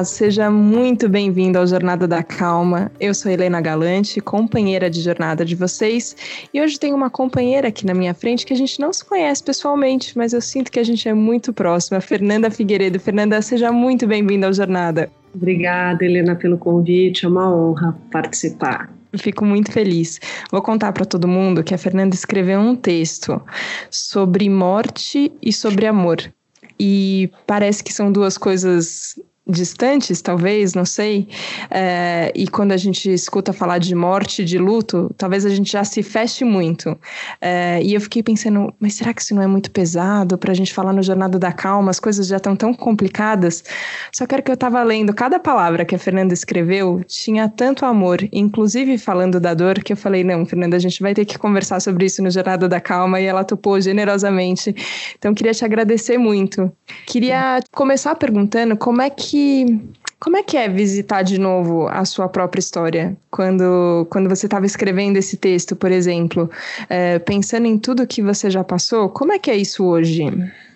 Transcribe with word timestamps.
Olá, 0.00 0.04
seja 0.06 0.50
muito 0.50 1.10
bem-vindo 1.10 1.58
ao 1.58 1.66
Jornada 1.66 2.08
da 2.08 2.22
Calma. 2.22 2.90
Eu 2.98 3.12
sou 3.12 3.30
Helena 3.30 3.60
Galante, 3.60 4.18
companheira 4.18 4.88
de 4.88 5.02
jornada 5.02 5.44
de 5.44 5.54
vocês, 5.54 6.16
e 6.54 6.62
hoje 6.62 6.80
tenho 6.80 6.96
uma 6.96 7.10
companheira 7.10 7.68
aqui 7.68 7.84
na 7.84 7.92
minha 7.92 8.14
frente 8.14 8.46
que 8.46 8.54
a 8.54 8.56
gente 8.56 8.80
não 8.80 8.94
se 8.94 9.04
conhece 9.04 9.44
pessoalmente, 9.44 10.16
mas 10.16 10.32
eu 10.32 10.40
sinto 10.40 10.72
que 10.72 10.80
a 10.80 10.82
gente 10.82 11.06
é 11.06 11.12
muito 11.12 11.52
próxima, 11.52 12.00
Fernanda 12.00 12.50
Figueiredo. 12.50 12.98
Fernanda, 12.98 13.42
seja 13.42 13.70
muito 13.70 14.06
bem-vinda 14.06 14.46
ao 14.46 14.54
Jornada. 14.54 15.10
Obrigada, 15.34 16.02
Helena, 16.02 16.34
pelo 16.34 16.56
convite. 16.56 17.26
É 17.26 17.28
uma 17.28 17.54
honra 17.54 17.94
participar. 18.10 18.90
Fico 19.18 19.44
muito 19.44 19.70
feliz. 19.70 20.18
Vou 20.50 20.62
contar 20.62 20.94
para 20.94 21.04
todo 21.04 21.28
mundo 21.28 21.62
que 21.62 21.74
a 21.74 21.78
Fernanda 21.78 22.14
escreveu 22.14 22.58
um 22.58 22.74
texto 22.74 23.38
sobre 23.90 24.48
morte 24.48 25.30
e 25.42 25.52
sobre 25.52 25.86
amor. 25.86 26.32
E 26.82 27.30
parece 27.46 27.84
que 27.84 27.92
são 27.92 28.10
duas 28.10 28.38
coisas 28.38 29.20
distantes, 29.50 30.22
talvez, 30.22 30.74
não 30.74 30.84
sei. 30.84 31.28
É, 31.70 32.32
e 32.34 32.46
quando 32.48 32.72
a 32.72 32.76
gente 32.76 33.12
escuta 33.12 33.52
falar 33.52 33.78
de 33.78 33.94
morte, 33.94 34.44
de 34.44 34.58
luto, 34.58 35.12
talvez 35.16 35.44
a 35.44 35.50
gente 35.50 35.72
já 35.72 35.84
se 35.84 36.02
feche 36.02 36.44
muito. 36.44 36.96
É, 37.40 37.80
e 37.82 37.94
eu 37.94 38.00
fiquei 38.00 38.22
pensando, 38.22 38.72
mas 38.78 38.94
será 38.94 39.12
que 39.12 39.22
isso 39.22 39.34
não 39.34 39.42
é 39.42 39.46
muito 39.46 39.70
pesado 39.70 40.38
para 40.38 40.52
a 40.52 40.54
gente 40.54 40.72
falar 40.72 40.92
no 40.92 41.02
Jornada 41.02 41.38
da 41.38 41.52
Calma? 41.52 41.90
As 41.90 42.00
coisas 42.00 42.26
já 42.26 42.36
estão 42.36 42.54
tão 42.56 42.72
complicadas. 42.72 43.64
Só 44.12 44.26
quero 44.26 44.42
que 44.42 44.50
eu 44.50 44.54
estava 44.54 44.82
lendo 44.82 45.12
cada 45.12 45.38
palavra 45.38 45.84
que 45.84 45.94
a 45.94 45.98
Fernanda 45.98 46.32
escreveu, 46.32 47.02
tinha 47.06 47.48
tanto 47.48 47.84
amor, 47.84 48.18
inclusive 48.32 48.96
falando 48.98 49.40
da 49.40 49.54
dor, 49.54 49.82
que 49.82 49.92
eu 49.92 49.96
falei, 49.96 50.24
não, 50.24 50.46
Fernanda, 50.46 50.76
a 50.76 50.80
gente 50.80 51.02
vai 51.02 51.14
ter 51.14 51.24
que 51.24 51.38
conversar 51.38 51.80
sobre 51.80 52.06
isso 52.06 52.22
no 52.22 52.30
Jornada 52.30 52.68
da 52.68 52.80
Calma, 52.80 53.20
e 53.20 53.24
ela 53.24 53.44
topou 53.44 53.80
generosamente. 53.80 54.74
Então, 55.18 55.34
queria 55.34 55.52
te 55.52 55.64
agradecer 55.64 56.18
muito. 56.18 56.70
Queria 57.06 57.60
começar 57.72 58.14
perguntando 58.14 58.76
como 58.76 59.02
é 59.02 59.10
que 59.10 59.39
como 60.20 60.36
é 60.36 60.42
que 60.42 60.56
é 60.56 60.68
visitar 60.68 61.22
de 61.22 61.38
novo 61.38 61.88
a 61.88 62.04
sua 62.04 62.28
própria 62.28 62.60
história? 62.60 63.16
Quando, 63.30 64.06
quando 64.10 64.28
você 64.28 64.46
estava 64.46 64.66
escrevendo 64.66 65.16
esse 65.16 65.36
texto, 65.38 65.74
por 65.74 65.90
exemplo, 65.90 66.50
é, 66.90 67.18
pensando 67.18 67.66
em 67.66 67.78
tudo 67.78 68.06
que 68.06 68.20
você 68.20 68.50
já 68.50 68.62
passou, 68.62 69.08
como 69.08 69.32
é 69.32 69.38
que 69.38 69.50
é 69.50 69.56
isso 69.56 69.84
hoje? 69.84 70.24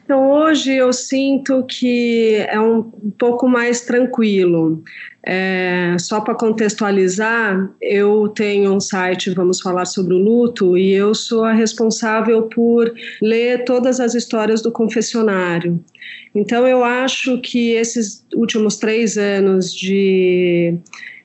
Então, 0.05 0.31
hoje 0.31 0.75
eu 0.75 0.93
sinto 0.93 1.65
que 1.65 2.35
é 2.49 2.61
um, 2.61 2.83
pouco 3.19 3.49
mais 3.49 3.81
tranquilo. 3.81 4.85
É, 5.27 5.97
só 5.99 6.21
para 6.21 6.35
contextualizar, 6.35 7.71
eu 7.81 8.29
tenho 8.29 8.75
um 8.75 8.81
site, 8.81 9.31
vamos 9.31 9.63
falar 9.63 9.87
sobre 9.87 10.13
o 10.13 10.19
luto, 10.19 10.77
e 10.77 10.93
eu 10.93 11.15
sou 11.15 11.45
a 11.45 11.55
responsável 11.55 12.43
por 12.43 12.93
ler 13.23 13.65
todas 13.65 13.99
as 13.99 14.15
histórias 14.15 14.61
do 14.61 14.71
confessionário. 14.71 15.83
Então, 16.35 16.67
eu 16.67 16.85
acho 16.85 17.41
que 17.41 17.71
esses 17.71 18.27
últimos 18.35 18.77
três 18.77 19.17
anos 19.17 19.73
de 19.73 20.77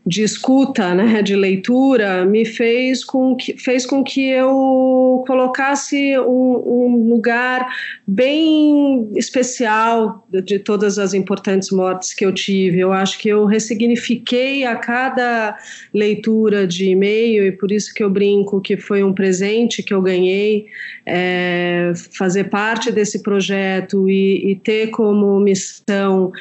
de 0.05 0.23
escuta, 0.23 0.95
né, 0.95 1.21
de 1.21 1.35
leitura, 1.35 2.25
me 2.25 2.45
fez 2.45 3.03
com 3.03 3.35
que, 3.35 3.57
fez 3.57 3.85
com 3.85 4.03
que 4.03 4.27
eu 4.27 5.23
colocasse 5.27 6.17
um, 6.19 6.63
um 6.65 7.09
lugar 7.09 7.67
bem 8.07 9.11
especial 9.15 10.25
de, 10.29 10.57
todas 10.57 10.97
as 10.97 11.13
importantes 11.13 11.69
mortes 11.69 12.13
que 12.13 12.25
eu 12.25 12.33
tive. 12.33 12.79
Eu 12.79 12.93
acho 12.93 13.19
que 13.19 13.29
eu 13.29 13.45
ressignifiquei 13.45 14.65
a 14.65 14.75
cada 14.75 15.57
leitura 15.93 16.65
de 16.65 16.89
e-mail 16.89 17.45
e 17.45 17.51
por 17.51 17.71
isso 17.71 17.93
que 17.93 18.03
eu 18.03 18.09
brinco 18.09 18.61
que 18.61 18.77
foi 18.77 19.03
um 19.03 19.13
presente 19.13 19.83
que 19.83 19.93
eu 19.93 20.01
ganhei 20.01 20.67
é, 21.05 21.91
fazer 22.17 22.45
parte 22.45 22.91
desse 22.91 23.21
projeto 23.21 24.09
e, 24.09 24.51
e 24.51 24.55
ter 24.55 24.87
como 24.87 25.39
missão 25.39 26.31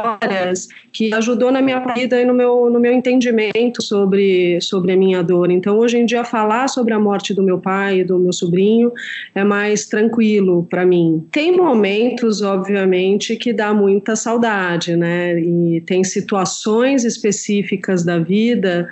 histórias 0.00 0.68
que 0.92 1.14
ajudou 1.14 1.52
na 1.52 1.62
minha 1.62 1.80
vida 1.94 2.20
e 2.20 2.24
no 2.24 2.34
meu, 2.34 2.68
no 2.70 2.80
meu 2.80 2.92
entendimento 2.92 3.82
sobre, 3.82 4.60
sobre 4.60 4.92
a 4.92 4.96
minha 4.96 5.22
dor. 5.22 5.50
Então, 5.50 5.78
hoje 5.78 5.98
em 5.98 6.06
dia, 6.06 6.24
falar 6.24 6.68
sobre 6.68 6.92
a 6.92 6.98
morte 6.98 7.32
do 7.32 7.42
meu 7.42 7.58
pai 7.58 8.00
e 8.00 8.04
do 8.04 8.18
meu 8.18 8.32
sobrinho 8.32 8.92
é 9.34 9.44
mais 9.44 9.86
tranquilo 9.86 10.66
para 10.68 10.84
mim. 10.84 11.24
Tem 11.30 11.56
momentos, 11.56 12.42
obviamente, 12.42 13.36
que 13.36 13.52
dá 13.52 13.72
muita 13.72 14.16
saudade, 14.16 14.96
né? 14.96 15.38
E 15.40 15.80
tem 15.82 16.02
situações 16.02 17.04
específicas 17.04 18.04
da 18.04 18.18
vida 18.18 18.88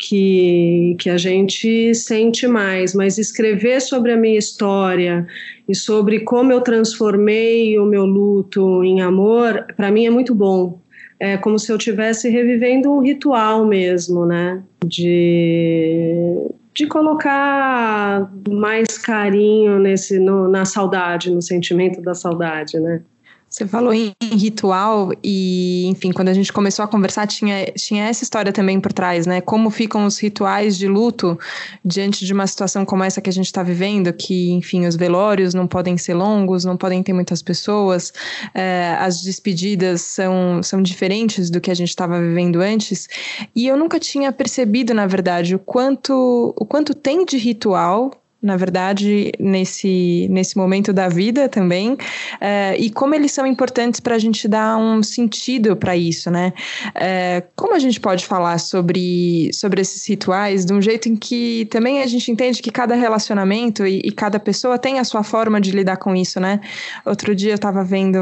que, 0.00 0.96
que 0.98 1.10
a 1.10 1.18
gente 1.18 1.94
sente 1.94 2.48
mais, 2.48 2.94
mas 2.94 3.18
escrever 3.18 3.82
sobre 3.82 4.12
a 4.12 4.16
minha 4.16 4.38
história 4.38 5.26
e 5.68 5.74
sobre 5.74 6.20
como 6.20 6.50
eu 6.50 6.62
transformei 6.62 7.78
o 7.78 7.84
meu 7.84 8.06
luto 8.06 8.82
em 8.82 9.02
amor, 9.02 9.66
para 9.76 9.90
mim 9.90 10.06
é 10.06 10.10
muito 10.10 10.34
bom. 10.34 10.80
É 11.20 11.36
como 11.36 11.58
se 11.58 11.70
eu 11.70 11.76
estivesse 11.76 12.30
revivendo 12.30 12.90
um 12.90 13.00
ritual 13.00 13.66
mesmo, 13.66 14.24
né? 14.24 14.62
De, 14.86 16.34
de 16.72 16.86
colocar 16.86 18.32
mais 18.48 18.96
carinho 18.96 19.78
nesse, 19.78 20.18
no, 20.18 20.48
na 20.48 20.64
saudade, 20.64 21.30
no 21.30 21.42
sentimento 21.42 22.00
da 22.00 22.14
saudade, 22.14 22.80
né? 22.80 23.02
Você 23.50 23.66
falou 23.66 23.92
em 23.92 24.14
ritual 24.20 25.10
e, 25.24 25.84
enfim, 25.88 26.12
quando 26.12 26.28
a 26.28 26.32
gente 26.32 26.52
começou 26.52 26.84
a 26.84 26.88
conversar, 26.88 27.26
tinha, 27.26 27.64
tinha 27.72 28.04
essa 28.04 28.22
história 28.22 28.52
também 28.52 28.78
por 28.78 28.92
trás, 28.92 29.26
né? 29.26 29.40
Como 29.40 29.70
ficam 29.70 30.06
os 30.06 30.20
rituais 30.20 30.78
de 30.78 30.86
luto 30.86 31.36
diante 31.84 32.24
de 32.24 32.32
uma 32.32 32.46
situação 32.46 32.84
como 32.84 33.02
essa 33.02 33.20
que 33.20 33.28
a 33.28 33.32
gente 33.32 33.46
está 33.46 33.64
vivendo, 33.64 34.12
que, 34.12 34.52
enfim, 34.52 34.86
os 34.86 34.94
velórios 34.94 35.52
não 35.52 35.66
podem 35.66 35.98
ser 35.98 36.14
longos, 36.14 36.64
não 36.64 36.76
podem 36.76 37.02
ter 37.02 37.12
muitas 37.12 37.42
pessoas, 37.42 38.12
é, 38.54 38.96
as 39.00 39.20
despedidas 39.20 40.02
são, 40.02 40.62
são 40.62 40.80
diferentes 40.80 41.50
do 41.50 41.60
que 41.60 41.72
a 41.72 41.74
gente 41.74 41.88
estava 41.88 42.20
vivendo 42.20 42.60
antes. 42.60 43.08
E 43.52 43.66
eu 43.66 43.76
nunca 43.76 43.98
tinha 43.98 44.30
percebido, 44.30 44.94
na 44.94 45.08
verdade, 45.08 45.56
o 45.56 45.58
quanto, 45.58 46.54
o 46.56 46.64
quanto 46.64 46.94
tem 46.94 47.24
de 47.24 47.36
ritual 47.36 48.12
na 48.42 48.56
verdade, 48.56 49.32
nesse, 49.38 50.26
nesse 50.30 50.56
momento 50.56 50.92
da 50.92 51.08
vida 51.08 51.48
também, 51.48 51.96
é, 52.40 52.74
e 52.78 52.88
como 52.88 53.14
eles 53.14 53.32
são 53.32 53.46
importantes 53.46 54.00
para 54.00 54.14
a 54.14 54.18
gente 54.18 54.48
dar 54.48 54.78
um 54.78 55.02
sentido 55.02 55.76
para 55.76 55.94
isso, 55.94 56.30
né? 56.30 56.52
É, 56.94 57.42
como 57.54 57.74
a 57.74 57.78
gente 57.78 58.00
pode 58.00 58.24
falar 58.24 58.58
sobre, 58.58 59.50
sobre 59.52 59.82
esses 59.82 60.06
rituais 60.08 60.64
de 60.64 60.72
um 60.72 60.80
jeito 60.80 61.08
em 61.08 61.16
que 61.16 61.66
também 61.70 62.02
a 62.02 62.06
gente 62.06 62.30
entende 62.32 62.62
que 62.62 62.70
cada 62.70 62.94
relacionamento 62.94 63.86
e, 63.86 64.00
e 64.04 64.10
cada 64.10 64.40
pessoa 64.40 64.78
tem 64.78 64.98
a 64.98 65.04
sua 65.04 65.22
forma 65.22 65.60
de 65.60 65.70
lidar 65.72 65.98
com 65.98 66.16
isso, 66.16 66.40
né? 66.40 66.60
Outro 67.04 67.34
dia 67.34 67.52
eu 67.52 67.56
estava 67.56 67.84
vendo, 67.84 68.18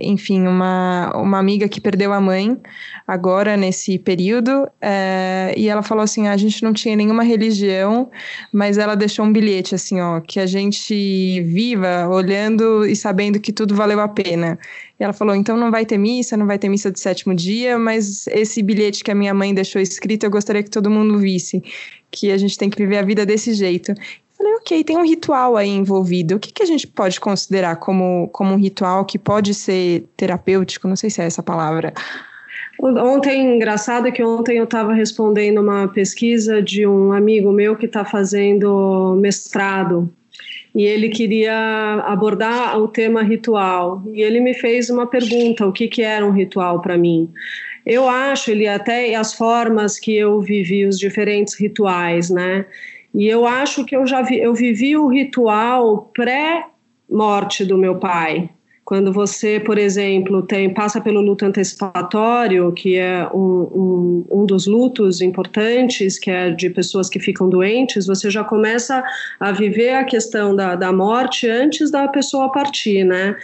enfim, 0.00 0.46
uma, 0.46 1.12
uma 1.16 1.38
amiga 1.38 1.68
que 1.68 1.80
perdeu 1.80 2.12
a 2.12 2.20
mãe 2.20 2.56
agora 3.06 3.56
nesse 3.56 3.98
período, 3.98 4.68
é, 4.80 5.54
e 5.56 5.68
ela 5.68 5.82
falou 5.82 6.04
assim: 6.04 6.28
a 6.28 6.36
gente 6.36 6.62
não 6.62 6.72
tinha 6.72 6.94
nenhuma 6.94 7.22
religião, 7.22 8.10
mas 8.52 8.78
ela 8.78 8.94
deixou 8.94 9.24
um 9.24 9.32
bilhete 9.32 9.46
bilhete, 9.46 9.74
assim, 9.74 10.00
ó, 10.00 10.20
que 10.20 10.40
a 10.40 10.46
gente 10.46 11.40
viva 11.42 12.08
olhando 12.08 12.84
e 12.84 12.96
sabendo 12.96 13.40
que 13.40 13.52
tudo 13.52 13.74
valeu 13.74 14.00
a 14.00 14.08
pena. 14.08 14.58
E 14.98 15.04
ela 15.04 15.12
falou: 15.12 15.34
então 15.34 15.56
não 15.56 15.70
vai 15.70 15.86
ter 15.86 15.98
missa, 15.98 16.36
não 16.36 16.46
vai 16.46 16.58
ter 16.58 16.68
missa 16.68 16.90
de 16.90 16.98
sétimo 17.00 17.34
dia, 17.34 17.78
mas 17.78 18.26
esse 18.28 18.62
bilhete 18.62 19.04
que 19.04 19.10
a 19.10 19.14
minha 19.14 19.32
mãe 19.32 19.54
deixou 19.54 19.80
escrito, 19.80 20.24
eu 20.24 20.30
gostaria 20.30 20.62
que 20.62 20.70
todo 20.70 20.90
mundo 20.90 21.18
visse, 21.18 21.62
que 22.10 22.30
a 22.30 22.38
gente 22.38 22.58
tem 22.58 22.68
que 22.68 22.76
viver 22.76 22.98
a 22.98 23.02
vida 23.02 23.24
desse 23.24 23.54
jeito. 23.54 23.92
Eu 23.92 23.96
falei, 24.36 24.54
ok, 24.54 24.84
tem 24.84 24.98
um 24.98 25.04
ritual 25.04 25.56
aí 25.56 25.70
envolvido. 25.70 26.36
O 26.36 26.38
que, 26.38 26.52
que 26.52 26.62
a 26.62 26.66
gente 26.66 26.86
pode 26.86 27.18
considerar 27.18 27.76
como, 27.76 28.28
como 28.32 28.52
um 28.52 28.58
ritual 28.58 29.04
que 29.04 29.18
pode 29.18 29.54
ser 29.54 30.06
terapêutico? 30.16 30.86
Não 30.86 30.96
sei 30.96 31.08
se 31.08 31.22
é 31.22 31.24
essa 31.24 31.42
palavra. 31.42 31.94
Ontem, 32.80 33.56
engraçado 33.56 34.12
que 34.12 34.22
ontem 34.22 34.58
eu 34.58 34.64
estava 34.64 34.92
respondendo 34.92 35.60
uma 35.60 35.88
pesquisa 35.88 36.62
de 36.62 36.86
um 36.86 37.12
amigo 37.12 37.50
meu 37.50 37.74
que 37.74 37.86
está 37.86 38.04
fazendo 38.04 39.16
mestrado 39.18 40.12
e 40.74 40.84
ele 40.84 41.08
queria 41.08 42.04
abordar 42.06 42.78
o 42.78 42.86
tema 42.86 43.22
ritual 43.22 44.02
e 44.12 44.20
ele 44.20 44.40
me 44.40 44.52
fez 44.52 44.90
uma 44.90 45.06
pergunta: 45.06 45.66
o 45.66 45.72
que, 45.72 45.88
que 45.88 46.02
era 46.02 46.24
um 46.24 46.30
ritual 46.30 46.82
para 46.82 46.98
mim? 46.98 47.32
Eu 47.86 48.06
acho 48.06 48.50
ele 48.50 48.68
até 48.68 49.14
as 49.14 49.32
formas 49.32 49.98
que 49.98 50.14
eu 50.14 50.38
vivi 50.40 50.84
os 50.84 50.98
diferentes 50.98 51.58
rituais, 51.58 52.28
né? 52.28 52.66
E 53.14 53.26
eu 53.26 53.46
acho 53.46 53.86
que 53.86 53.96
eu 53.96 54.06
já 54.06 54.20
vi, 54.20 54.38
eu 54.38 54.52
vivi 54.52 54.94
o 54.96 55.08
ritual 55.08 56.10
pré 56.12 56.66
morte 57.08 57.64
do 57.64 57.78
meu 57.78 57.96
pai, 57.96 58.50
quando 58.86 59.12
você, 59.12 59.58
por 59.58 59.78
exemplo, 59.78 60.42
tem, 60.42 60.72
passa 60.72 61.00
pelo 61.00 61.20
luto 61.20 61.44
antecipatório, 61.44 62.70
que 62.72 62.96
é 62.96 63.28
um, 63.34 63.40
um, 63.40 64.26
um, 64.30 64.46
dos 64.46 64.68
lutos 64.68 65.20
importantes, 65.20 66.20
que 66.20 66.30
é 66.30 66.52
de 66.52 66.70
pessoas 66.70 67.08
que 67.08 67.18
ficam 67.18 67.48
doentes, 67.48 68.06
você 68.06 68.30
já 68.30 68.44
começa 68.44 69.02
a 69.40 69.50
viver 69.50 69.94
a 69.94 70.04
questão 70.04 70.54
da, 70.54 70.76
da 70.76 70.92
morte 70.92 71.48
antes 71.50 71.90
da 71.90 72.06
pessoa 72.06 72.52
partir, 72.52 73.02
né? 73.02 73.36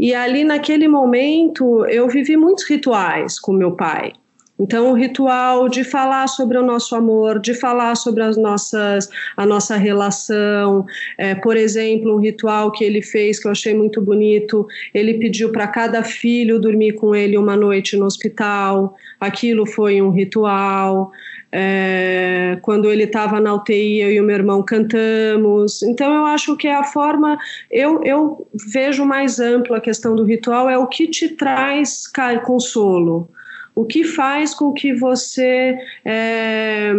E 0.00 0.14
ali 0.14 0.44
naquele 0.44 0.88
momento 0.88 1.84
eu 1.84 2.08
vivi 2.08 2.34
muitos 2.34 2.64
rituais 2.64 3.38
com 3.38 3.52
meu 3.52 3.72
pai. 3.72 4.14
Então, 4.58 4.90
o 4.90 4.94
ritual 4.94 5.68
de 5.68 5.84
falar 5.84 6.26
sobre 6.28 6.56
o 6.56 6.62
nosso 6.62 6.96
amor, 6.96 7.38
de 7.38 7.52
falar 7.52 7.94
sobre 7.94 8.22
as 8.22 8.38
nossas, 8.38 9.08
a 9.36 9.44
nossa 9.44 9.76
relação, 9.76 10.86
é, 11.18 11.34
por 11.34 11.56
exemplo, 11.58 12.14
um 12.14 12.18
ritual 12.18 12.72
que 12.72 12.82
ele 12.82 13.02
fez 13.02 13.38
que 13.38 13.46
eu 13.46 13.52
achei 13.52 13.74
muito 13.74 14.00
bonito, 14.00 14.66
ele 14.94 15.14
pediu 15.14 15.52
para 15.52 15.68
cada 15.68 16.02
filho 16.02 16.58
dormir 16.58 16.92
com 16.92 17.14
ele 17.14 17.36
uma 17.36 17.54
noite 17.54 17.96
no 17.96 18.06
hospital, 18.06 18.96
aquilo 19.20 19.66
foi 19.66 20.00
um 20.00 20.10
ritual. 20.10 21.10
É, 21.52 22.58
quando 22.62 22.90
ele 22.90 23.04
estava 23.04 23.40
na 23.40 23.54
UTI, 23.54 24.00
eu 24.00 24.10
e 24.10 24.20
o 24.20 24.24
meu 24.24 24.36
irmão 24.36 24.62
cantamos. 24.62 25.82
Então, 25.82 26.12
eu 26.12 26.26
acho 26.26 26.56
que 26.56 26.66
é 26.66 26.74
a 26.74 26.82
forma. 26.82 27.38
Eu, 27.70 28.02
eu 28.04 28.46
vejo 28.72 29.04
mais 29.06 29.38
ampla 29.38 29.78
a 29.78 29.80
questão 29.80 30.14
do 30.14 30.24
ritual, 30.24 30.68
é 30.68 30.76
o 30.76 30.86
que 30.86 31.06
te 31.06 31.28
traz 31.28 32.02
consolo 32.44 33.30
o 33.76 33.84
que 33.84 34.02
faz 34.02 34.54
com 34.54 34.72
que 34.72 34.94
você 34.94 35.78
é, 36.02 36.94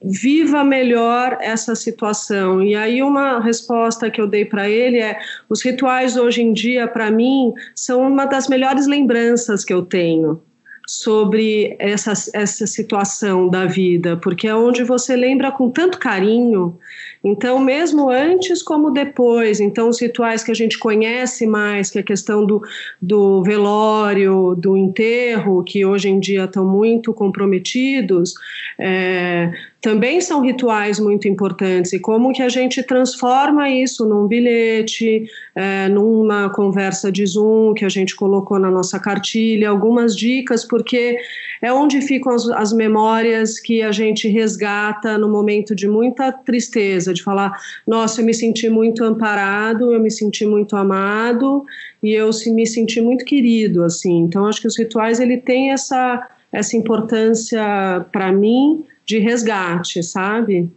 viva 0.00 0.62
melhor 0.62 1.36
essa 1.40 1.74
situação. 1.74 2.62
E 2.62 2.76
aí 2.76 3.02
uma 3.02 3.40
resposta 3.40 4.08
que 4.08 4.20
eu 4.20 4.26
dei 4.26 4.44
para 4.44 4.70
ele 4.70 5.00
é: 5.00 5.18
os 5.50 5.62
rituais 5.62 6.16
hoje 6.16 6.40
em 6.40 6.52
dia 6.52 6.86
para 6.86 7.10
mim 7.10 7.52
são 7.74 8.00
uma 8.06 8.24
das 8.24 8.48
melhores 8.48 8.86
lembranças 8.86 9.64
que 9.64 9.74
eu 9.74 9.82
tenho 9.84 10.40
sobre 10.86 11.76
essa, 11.78 12.12
essa 12.34 12.66
situação 12.66 13.48
da 13.48 13.64
vida, 13.64 14.16
porque 14.16 14.46
é 14.46 14.54
onde 14.54 14.84
você 14.84 15.16
lembra 15.16 15.50
com 15.50 15.70
tanto 15.70 15.98
carinho. 15.98 16.78
Então, 17.22 17.58
mesmo 17.58 18.10
antes 18.10 18.62
como 18.62 18.90
depois, 18.90 19.58
então 19.58 19.88
os 19.88 19.98
rituais 19.98 20.44
que 20.44 20.50
a 20.50 20.54
gente 20.54 20.78
conhece 20.78 21.46
mais, 21.46 21.90
que 21.90 21.96
é 21.96 22.02
a 22.02 22.04
questão 22.04 22.44
do, 22.44 22.60
do 23.00 23.42
velório, 23.42 24.54
do 24.54 24.76
enterro, 24.76 25.64
que 25.64 25.86
hoje 25.86 26.10
em 26.10 26.20
dia 26.20 26.44
estão 26.44 26.66
muito 26.66 27.14
comprometidos, 27.14 28.34
é, 28.78 29.50
também 29.84 30.18
são 30.18 30.40
rituais 30.40 30.98
muito 30.98 31.28
importantes 31.28 31.92
e 31.92 31.98
como 31.98 32.32
que 32.32 32.40
a 32.40 32.48
gente 32.48 32.82
transforma 32.82 33.68
isso 33.68 34.06
num 34.06 34.26
bilhete, 34.26 35.30
é, 35.54 35.90
numa 35.90 36.48
conversa 36.48 37.12
de 37.12 37.26
Zoom 37.26 37.74
que 37.74 37.84
a 37.84 37.88
gente 37.90 38.16
colocou 38.16 38.58
na 38.58 38.70
nossa 38.70 38.98
cartilha, 38.98 39.68
algumas 39.68 40.16
dicas, 40.16 40.64
porque 40.64 41.18
é 41.60 41.70
onde 41.70 42.00
ficam 42.00 42.32
as, 42.32 42.48
as 42.48 42.72
memórias 42.72 43.60
que 43.60 43.82
a 43.82 43.92
gente 43.92 44.26
resgata 44.26 45.18
no 45.18 45.28
momento 45.28 45.74
de 45.74 45.86
muita 45.86 46.32
tristeza, 46.32 47.12
de 47.12 47.22
falar, 47.22 47.52
nossa, 47.86 48.22
eu 48.22 48.24
me 48.24 48.32
senti 48.32 48.70
muito 48.70 49.04
amparado, 49.04 49.92
eu 49.92 50.00
me 50.00 50.10
senti 50.10 50.46
muito 50.46 50.76
amado 50.76 51.62
e 52.02 52.14
eu 52.14 52.30
me 52.46 52.66
senti 52.66 53.02
muito 53.02 53.22
querido, 53.22 53.84
assim. 53.84 54.20
Então, 54.20 54.46
acho 54.46 54.62
que 54.62 54.66
os 54.66 54.78
rituais, 54.78 55.20
ele 55.20 55.36
tem 55.36 55.72
essa, 55.72 56.26
essa 56.50 56.74
importância 56.74 57.62
para 58.10 58.32
mim, 58.32 58.82
de 59.04 59.18
resgate, 59.18 60.02
sabe? 60.02 60.70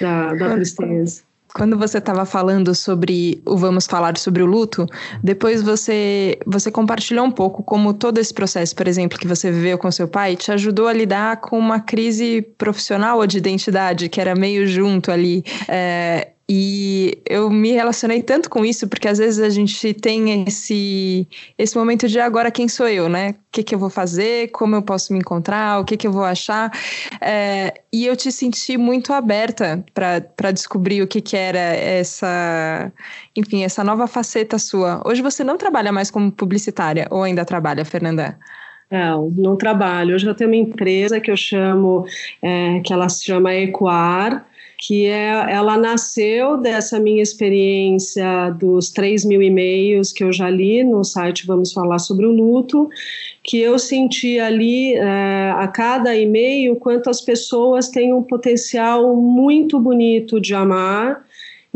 Da, 0.00 0.34
da 0.34 0.54
tristeza. 0.54 1.22
Quando 1.54 1.78
você 1.78 1.96
estava 1.96 2.26
falando 2.26 2.74
sobre 2.74 3.40
o 3.46 3.56
Vamos 3.56 3.86
Falar 3.86 4.18
sobre 4.18 4.42
o 4.42 4.46
Luto, 4.46 4.84
depois 5.22 5.62
você, 5.62 6.38
você 6.44 6.70
compartilhou 6.70 7.24
um 7.24 7.30
pouco 7.30 7.62
como 7.62 7.94
todo 7.94 8.18
esse 8.18 8.34
processo, 8.34 8.76
por 8.76 8.86
exemplo, 8.86 9.18
que 9.18 9.26
você 9.26 9.50
viveu 9.50 9.78
com 9.78 9.90
seu 9.90 10.06
pai, 10.06 10.36
te 10.36 10.52
ajudou 10.52 10.86
a 10.86 10.92
lidar 10.92 11.38
com 11.38 11.58
uma 11.58 11.80
crise 11.80 12.42
profissional 12.58 13.18
ou 13.18 13.26
de 13.26 13.38
identidade, 13.38 14.10
que 14.10 14.20
era 14.20 14.34
meio 14.34 14.66
junto 14.66 15.10
ali. 15.10 15.42
É, 15.66 16.28
e 16.48 17.18
eu 17.28 17.50
me 17.50 17.72
relacionei 17.72 18.22
tanto 18.22 18.48
com 18.48 18.64
isso, 18.64 18.86
porque 18.86 19.08
às 19.08 19.18
vezes 19.18 19.40
a 19.40 19.48
gente 19.48 19.92
tem 19.94 20.44
esse, 20.44 21.26
esse 21.58 21.76
momento 21.76 22.06
de 22.06 22.20
agora 22.20 22.52
quem 22.52 22.68
sou 22.68 22.88
eu, 22.88 23.08
né? 23.08 23.30
O 23.30 23.34
que, 23.50 23.64
que 23.64 23.74
eu 23.74 23.78
vou 23.80 23.90
fazer, 23.90 24.52
como 24.52 24.76
eu 24.76 24.82
posso 24.82 25.12
me 25.12 25.18
encontrar, 25.18 25.80
o 25.80 25.84
que, 25.84 25.96
que 25.96 26.06
eu 26.06 26.12
vou 26.12 26.22
achar. 26.22 26.70
É, 27.20 27.74
e 27.92 28.06
eu 28.06 28.14
te 28.14 28.30
senti 28.30 28.78
muito 28.78 29.12
aberta 29.12 29.84
para 29.92 30.52
descobrir 30.52 31.02
o 31.02 31.08
que, 31.08 31.20
que 31.20 31.36
era 31.36 31.58
essa, 31.58 32.92
enfim, 33.34 33.64
essa 33.64 33.82
nova 33.82 34.06
faceta 34.06 34.56
sua. 34.56 35.02
Hoje 35.04 35.22
você 35.22 35.42
não 35.42 35.58
trabalha 35.58 35.90
mais 35.90 36.12
como 36.12 36.30
publicitária, 36.30 37.08
ou 37.10 37.24
ainda 37.24 37.44
trabalha, 37.44 37.84
Fernanda? 37.84 38.38
Não, 38.88 39.30
não 39.30 39.56
trabalho. 39.56 40.14
Hoje 40.14 40.26
eu 40.26 40.34
tenho 40.34 40.50
uma 40.50 40.56
empresa 40.56 41.18
que 41.18 41.28
eu 41.28 41.36
chamo, 41.36 42.06
é, 42.40 42.78
que 42.84 42.92
ela 42.92 43.08
se 43.08 43.24
chama 43.24 43.52
Ecoar, 43.52 44.46
que 44.78 45.06
é, 45.06 45.30
ela 45.52 45.76
nasceu 45.76 46.56
dessa 46.56 47.00
minha 47.00 47.22
experiência 47.22 48.50
dos 48.50 48.90
3 48.90 49.24
mil 49.24 49.42
e-mails 49.42 50.12
que 50.12 50.22
eu 50.22 50.32
já 50.32 50.50
li 50.50 50.84
no 50.84 51.02
site 51.02 51.46
Vamos 51.46 51.72
Falar 51.72 51.98
sobre 51.98 52.26
o 52.26 52.30
Luto, 52.30 52.88
que 53.42 53.58
eu 53.58 53.78
senti 53.78 54.38
ali 54.38 54.94
é, 54.94 55.52
a 55.56 55.66
cada 55.68 56.14
e-mail 56.14 56.76
quanto 56.76 57.08
as 57.08 57.20
pessoas 57.20 57.88
têm 57.88 58.12
um 58.12 58.22
potencial 58.22 59.14
muito 59.16 59.80
bonito 59.80 60.40
de 60.40 60.54
amar 60.54 61.25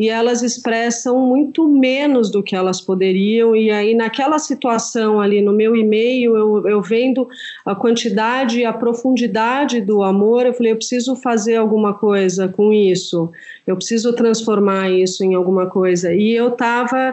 e 0.00 0.08
elas 0.08 0.40
expressam 0.40 1.20
muito 1.20 1.68
menos 1.68 2.30
do 2.30 2.42
que 2.42 2.56
elas 2.56 2.80
poderiam. 2.80 3.54
E 3.54 3.70
aí, 3.70 3.94
naquela 3.94 4.38
situação 4.38 5.20
ali 5.20 5.42
no 5.42 5.52
meu 5.52 5.76
e-mail, 5.76 6.34
eu, 6.34 6.66
eu 6.66 6.80
vendo 6.80 7.28
a 7.66 7.74
quantidade 7.74 8.60
e 8.60 8.64
a 8.64 8.72
profundidade 8.72 9.78
do 9.82 10.02
amor, 10.02 10.46
eu 10.46 10.54
falei: 10.54 10.72
eu 10.72 10.76
preciso 10.76 11.14
fazer 11.14 11.56
alguma 11.56 11.92
coisa 11.92 12.48
com 12.48 12.72
isso, 12.72 13.30
eu 13.66 13.76
preciso 13.76 14.14
transformar 14.14 14.90
isso 14.90 15.22
em 15.22 15.34
alguma 15.34 15.66
coisa. 15.66 16.14
E 16.14 16.34
eu 16.34 16.48
estava. 16.48 17.12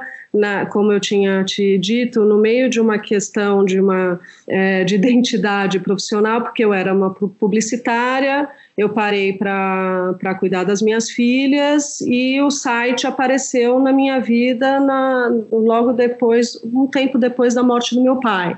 como 0.72 0.94
eu 0.94 1.00
tinha 1.02 1.44
te 1.44 1.78
dito, 1.78 2.24
no 2.24 2.38
meio 2.38 2.70
de 2.70 2.80
uma 2.80 3.00
questão 3.00 3.66
de 3.66 3.82
uma 3.82 4.18
é, 4.48 4.86
de 4.86 4.96
identidade 4.96 5.78
profissional, 5.82 6.42
porque 6.42 6.64
eu 6.64 6.74
era 6.74 6.94
uma 6.94 7.14
publicitária, 7.14 8.48
eu 8.78 8.90
parei 8.90 9.34
para 9.34 10.36
cuidar 10.40 10.64
das 10.64 10.84
minhas 10.84 11.10
filhas 11.10 12.00
e 12.02 12.40
o 12.42 12.52
site 12.52 13.08
apareceu 13.08 13.80
na 13.80 13.92
minha 13.92 14.20
vida 14.20 14.80
na, 14.80 15.32
logo 15.52 15.94
depois, 15.94 16.56
um 16.64 16.86
tempo 16.86 17.18
depois 17.18 17.56
da 17.56 17.64
morte 17.64 17.96
do 17.96 18.04
meu 18.04 18.20
pai. 18.20 18.56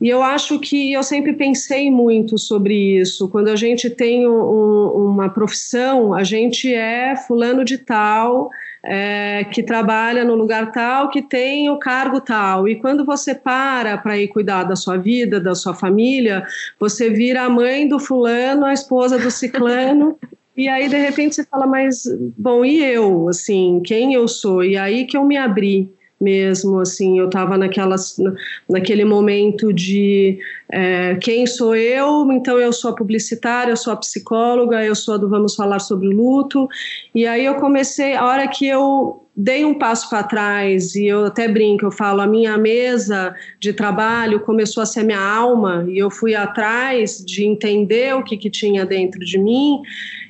E 0.00 0.08
eu 0.08 0.22
acho 0.22 0.58
que 0.58 0.92
eu 0.92 1.02
sempre 1.02 1.32
pensei 1.32 1.90
muito 1.90 2.38
sobre 2.38 2.98
isso. 2.98 3.28
Quando 3.28 3.48
a 3.48 3.56
gente 3.56 3.88
tem 3.88 4.26
um, 4.28 4.88
uma 4.88 5.28
profissão, 5.28 6.12
a 6.12 6.24
gente 6.24 6.72
é 6.72 7.14
fulano 7.16 7.64
de 7.64 7.78
tal, 7.78 8.50
é, 8.84 9.44
que 9.44 9.62
trabalha 9.62 10.24
no 10.24 10.34
lugar 10.34 10.72
tal, 10.72 11.08
que 11.08 11.22
tem 11.22 11.70
o 11.70 11.78
cargo 11.78 12.20
tal. 12.20 12.68
E 12.68 12.76
quando 12.76 13.04
você 13.04 13.34
para 13.34 13.96
para 13.98 14.18
ir 14.18 14.28
cuidar 14.28 14.64
da 14.64 14.76
sua 14.76 14.96
vida, 14.96 15.40
da 15.40 15.54
sua 15.54 15.74
família, 15.74 16.44
você 16.78 17.08
vira 17.08 17.42
a 17.42 17.50
mãe 17.50 17.88
do 17.88 17.98
fulano, 17.98 18.64
a 18.64 18.72
esposa 18.72 19.18
do 19.18 19.30
ciclano. 19.30 20.18
E 20.58 20.68
aí, 20.68 20.88
de 20.88 20.96
repente, 20.96 21.34
você 21.34 21.44
fala, 21.44 21.66
mas, 21.66 22.04
bom, 22.34 22.64
e 22.64 22.82
eu? 22.82 23.28
Assim, 23.28 23.82
quem 23.84 24.14
eu 24.14 24.26
sou? 24.26 24.64
E 24.64 24.74
aí 24.74 25.04
que 25.04 25.14
eu 25.14 25.22
me 25.22 25.36
abri 25.36 25.92
mesmo, 26.20 26.80
assim, 26.80 27.18
eu 27.18 27.26
estava 27.26 27.58
naquele 27.58 29.04
momento 29.04 29.72
de 29.72 30.38
é, 30.72 31.14
quem 31.16 31.46
sou 31.46 31.76
eu, 31.76 32.30
então 32.32 32.58
eu 32.58 32.72
sou 32.72 32.90
a 32.90 32.94
publicitária, 32.94 33.70
eu 33.70 33.76
sou 33.76 33.92
a 33.92 33.96
psicóloga, 33.96 34.82
eu 34.82 34.94
sou 34.94 35.14
a 35.14 35.18
do 35.18 35.28
Vamos 35.28 35.54
Falar 35.54 35.78
sobre 35.78 36.08
o 36.08 36.12
Luto, 36.12 36.68
e 37.14 37.26
aí 37.26 37.44
eu 37.44 37.56
comecei, 37.56 38.14
a 38.14 38.24
hora 38.24 38.48
que 38.48 38.66
eu 38.66 39.22
dei 39.36 39.66
um 39.66 39.74
passo 39.74 40.08
para 40.08 40.22
trás, 40.22 40.94
e 40.94 41.04
eu 41.04 41.26
até 41.26 41.46
brinco, 41.46 41.84
eu 41.84 41.92
falo, 41.92 42.22
a 42.22 42.26
minha 42.26 42.56
mesa 42.56 43.34
de 43.60 43.74
trabalho 43.74 44.40
começou 44.40 44.82
a 44.82 44.86
ser 44.86 45.02
minha 45.02 45.20
alma, 45.20 45.84
e 45.86 45.98
eu 45.98 46.10
fui 46.10 46.34
atrás 46.34 47.22
de 47.22 47.44
entender 47.44 48.14
o 48.14 48.24
que, 48.24 48.38
que 48.38 48.48
tinha 48.48 48.86
dentro 48.86 49.20
de 49.20 49.38
mim, 49.38 49.82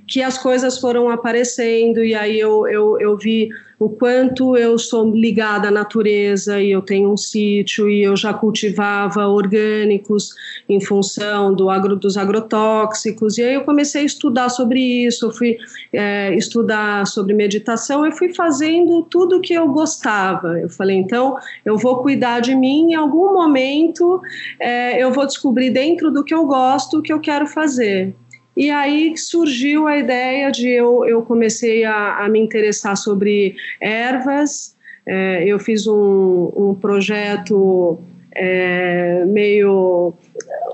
que 0.07 0.23
as 0.23 0.39
coisas 0.39 0.79
foram 0.79 1.11
aparecendo, 1.11 2.05
e 2.05 2.15
aí 2.15 2.39
eu, 2.39 2.67
eu, 2.69 3.01
eu 3.01 3.17
vi 3.17 3.49
o 3.79 3.91
quanto 3.91 4.57
eu 4.57 4.79
sou 4.79 5.11
ligada 5.11 5.69
à 5.69 5.71
natureza 5.71 6.61
e 6.61 6.71
eu 6.71 6.81
tenho 6.81 7.13
um 7.13 7.17
sítio 7.17 7.91
e 7.91 8.03
eu 8.03 8.17
já 8.17 8.33
cultivava 8.33 9.27
orgânicos 9.27 10.31
em 10.67 10.81
função 10.81 11.55
do 11.55 11.69
agro, 11.69 11.95
dos 11.95 12.17
agrotóxicos. 12.17 13.37
E 13.37 13.43
aí 13.43 13.55
eu 13.55 13.65
comecei 13.65 14.03
a 14.03 14.05
estudar 14.05 14.49
sobre 14.49 14.81
isso, 14.81 15.27
eu 15.27 15.31
fui 15.31 15.59
é, 15.93 16.35
estudar 16.35 17.07
sobre 17.07 17.35
meditação 17.35 18.07
e 18.07 18.13
fui 18.13 18.33
fazendo 18.33 19.03
tudo 19.03 19.43
que 19.43 19.53
eu 19.53 19.69
gostava. 19.69 20.59
Eu 20.59 20.71
falei, 20.71 20.97
então 20.97 21.37
eu 21.65 21.77
vou 21.77 21.99
cuidar 21.99 22.41
de 22.41 22.55
mim, 22.55 22.93
em 22.93 22.95
algum 22.95 23.35
momento 23.35 24.23
é, 24.59 25.03
eu 25.03 25.13
vou 25.13 25.27
descobrir 25.27 25.71
dentro 25.71 26.11
do 26.11 26.25
que 26.25 26.33
eu 26.33 26.47
gosto 26.47 26.99
o 26.99 27.03
que 27.03 27.13
eu 27.13 27.21
quero 27.21 27.47
fazer. 27.47 28.15
E 28.57 28.71
aí 28.71 29.17
surgiu 29.17 29.87
a 29.87 29.99
ideia 29.99 30.51
de 30.51 30.69
eu, 30.69 31.05
eu 31.05 31.23
comecei 31.23 31.85
a, 31.85 32.25
a 32.25 32.29
me 32.29 32.41
interessar 32.41 32.97
sobre 32.97 33.57
ervas. 33.81 34.75
É, 35.07 35.45
eu 35.47 35.59
fiz 35.59 35.87
um, 35.87 36.53
um 36.57 36.75
projeto 36.75 37.99
é, 38.35 39.25
meio 39.27 40.15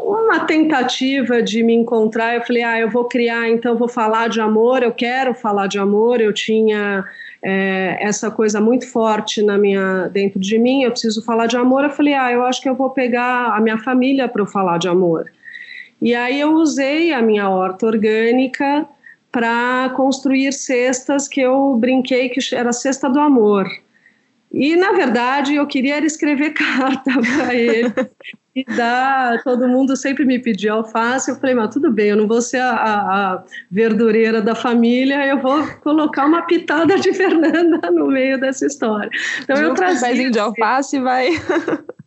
uma 0.00 0.40
tentativa 0.46 1.42
de 1.42 1.62
me 1.62 1.74
encontrar. 1.74 2.34
Eu 2.34 2.42
falei, 2.42 2.62
ah, 2.62 2.78
eu 2.78 2.90
vou 2.90 3.04
criar, 3.04 3.48
então 3.48 3.76
vou 3.76 3.88
falar 3.88 4.28
de 4.28 4.40
amor. 4.40 4.82
Eu 4.82 4.92
quero 4.92 5.34
falar 5.34 5.66
de 5.66 5.78
amor. 5.78 6.20
Eu 6.20 6.32
tinha 6.32 7.04
é, 7.42 7.98
essa 8.00 8.30
coisa 8.30 8.60
muito 8.60 8.88
forte 8.88 9.42
na 9.42 9.58
minha 9.58 10.08
dentro 10.08 10.40
de 10.40 10.58
mim. 10.58 10.82
Eu 10.82 10.90
preciso 10.90 11.24
falar 11.24 11.46
de 11.46 11.56
amor. 11.56 11.84
Eu 11.84 11.90
falei, 11.90 12.14
ah, 12.14 12.32
eu 12.32 12.44
acho 12.44 12.60
que 12.60 12.68
eu 12.68 12.74
vou 12.74 12.90
pegar 12.90 13.54
a 13.56 13.60
minha 13.60 13.78
família 13.78 14.28
para 14.28 14.42
eu 14.42 14.46
falar 14.46 14.78
de 14.78 14.88
amor. 14.88 15.30
E 16.02 16.16
aí 16.16 16.40
eu 16.40 16.54
usei 16.54 17.12
a 17.12 17.23
minha 17.23 17.49
horta 17.49 17.87
orgânica 17.87 18.87
para 19.30 19.90
construir 19.97 20.52
cestas 20.52 21.28
que 21.28 21.40
eu 21.40 21.76
brinquei 21.76 22.28
que 22.28 22.40
era 22.54 22.71
a 22.71 22.73
cesta 22.73 23.09
do 23.09 23.21
amor. 23.21 23.68
E, 24.52 24.76
na 24.76 24.92
verdade, 24.92 25.54
eu 25.54 25.66
queria 25.66 26.04
escrever 26.04 26.50
carta 26.59 27.11
para 27.12 27.54
ele 27.54 27.94
e 28.54 28.64
dar. 28.64 29.42
Todo 29.42 29.66
mundo 29.66 29.97
sempre 29.97 30.26
me 30.26 30.38
pedia 30.38 30.73
alface. 30.73 31.30
Eu 31.30 31.37
falei, 31.37 31.54
mas 31.54 31.73
tudo 31.73 31.90
bem, 31.90 32.09
eu 32.09 32.16
não 32.16 32.26
vou 32.26 32.42
ser 32.42 32.61
a, 32.61 32.75
a, 32.75 33.44
verdureira 33.71 34.42
da 34.42 34.54
família, 34.54 35.26
eu 35.26 35.40
vou 35.40 35.66
colocar 35.82 36.26
uma 36.26 36.42
pitada 36.42 36.99
de 36.99 37.12
Fernanda 37.14 37.90
no 37.90 38.09
meio 38.09 38.38
dessa 38.38 38.66
história. 38.66 39.09
Então, 39.40 39.56
eu 39.56 39.71
um 39.71 39.75
trazia. 39.75 40.30
de 40.30 40.38
alface 40.38 41.00
vai. 41.00 41.28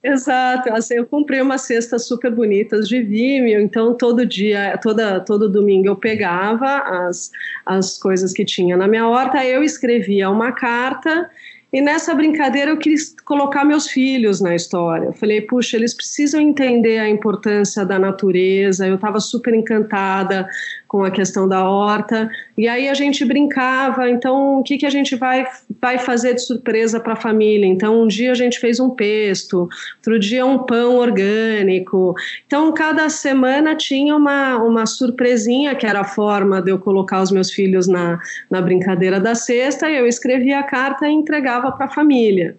Exato, 0.07 0.71
assim, 0.71 0.93
eu 0.93 1.05
comprei 1.07 1.41
umas 1.41 1.61
cestas 1.61 2.07
super 2.07 2.29
bonitas 2.29 2.87
de 2.87 3.01
Vimeo, 3.01 3.59
então 3.59 3.95
todo 3.95 4.23
dia, 4.23 4.77
toda, 4.77 5.19
todo 5.19 5.49
domingo 5.49 5.87
eu 5.87 5.95
pegava 5.95 6.77
as, 7.07 7.31
as 7.65 7.97
coisas 7.97 8.31
que 8.31 8.45
tinha 8.45 8.77
na 8.77 8.87
minha 8.87 9.07
horta, 9.07 9.43
eu 9.43 9.63
escrevia 9.63 10.29
uma 10.29 10.51
carta 10.51 11.27
e 11.73 11.81
nessa 11.81 12.13
brincadeira 12.13 12.69
eu 12.69 12.77
quis 12.77 13.15
colocar 13.25 13.65
meus 13.65 13.87
filhos 13.87 14.39
na 14.39 14.55
história. 14.55 15.07
Eu 15.07 15.13
falei, 15.13 15.41
puxa, 15.41 15.75
eles 15.75 15.93
precisam 15.93 16.39
entender 16.39 16.99
a 16.99 17.09
importância 17.09 17.83
da 17.83 17.99
natureza. 17.99 18.87
Eu 18.87 18.95
estava 18.95 19.19
super 19.19 19.53
encantada 19.53 20.47
com 20.95 21.03
a 21.03 21.11
questão 21.11 21.45
da 21.45 21.69
horta. 21.69 22.31
E 22.57 22.69
aí 22.69 22.87
a 22.87 22.93
gente 22.93 23.25
brincava, 23.25 24.09
então 24.09 24.59
o 24.59 24.63
que, 24.63 24.77
que 24.77 24.85
a 24.85 24.89
gente 24.89 25.13
vai, 25.17 25.45
vai 25.81 25.99
fazer 25.99 26.35
de 26.35 26.41
surpresa 26.41 27.01
para 27.01 27.13
a 27.13 27.17
família? 27.17 27.65
Então 27.65 28.03
um 28.03 28.07
dia 28.07 28.31
a 28.31 28.33
gente 28.33 28.57
fez 28.61 28.79
um 28.79 28.89
pesto, 28.89 29.67
outro 29.97 30.17
dia 30.17 30.45
um 30.45 30.59
pão 30.59 30.95
orgânico. 30.95 32.15
Então 32.47 32.71
cada 32.71 33.09
semana 33.09 33.75
tinha 33.75 34.15
uma, 34.15 34.55
uma 34.55 34.85
surpresinha, 34.85 35.75
que 35.75 35.85
era 35.85 35.99
a 35.99 36.05
forma 36.05 36.61
de 36.61 36.71
eu 36.71 36.79
colocar 36.79 37.21
os 37.21 37.29
meus 37.29 37.51
filhos 37.51 37.89
na, 37.89 38.17
na 38.49 38.61
brincadeira 38.61 39.19
da 39.19 39.35
cesta, 39.35 39.89
eu 39.89 40.07
escrevia 40.07 40.59
a 40.59 40.63
carta 40.63 41.09
e 41.09 41.11
entregava 41.11 41.73
para 41.73 41.87
a 41.87 41.89
família. 41.89 42.55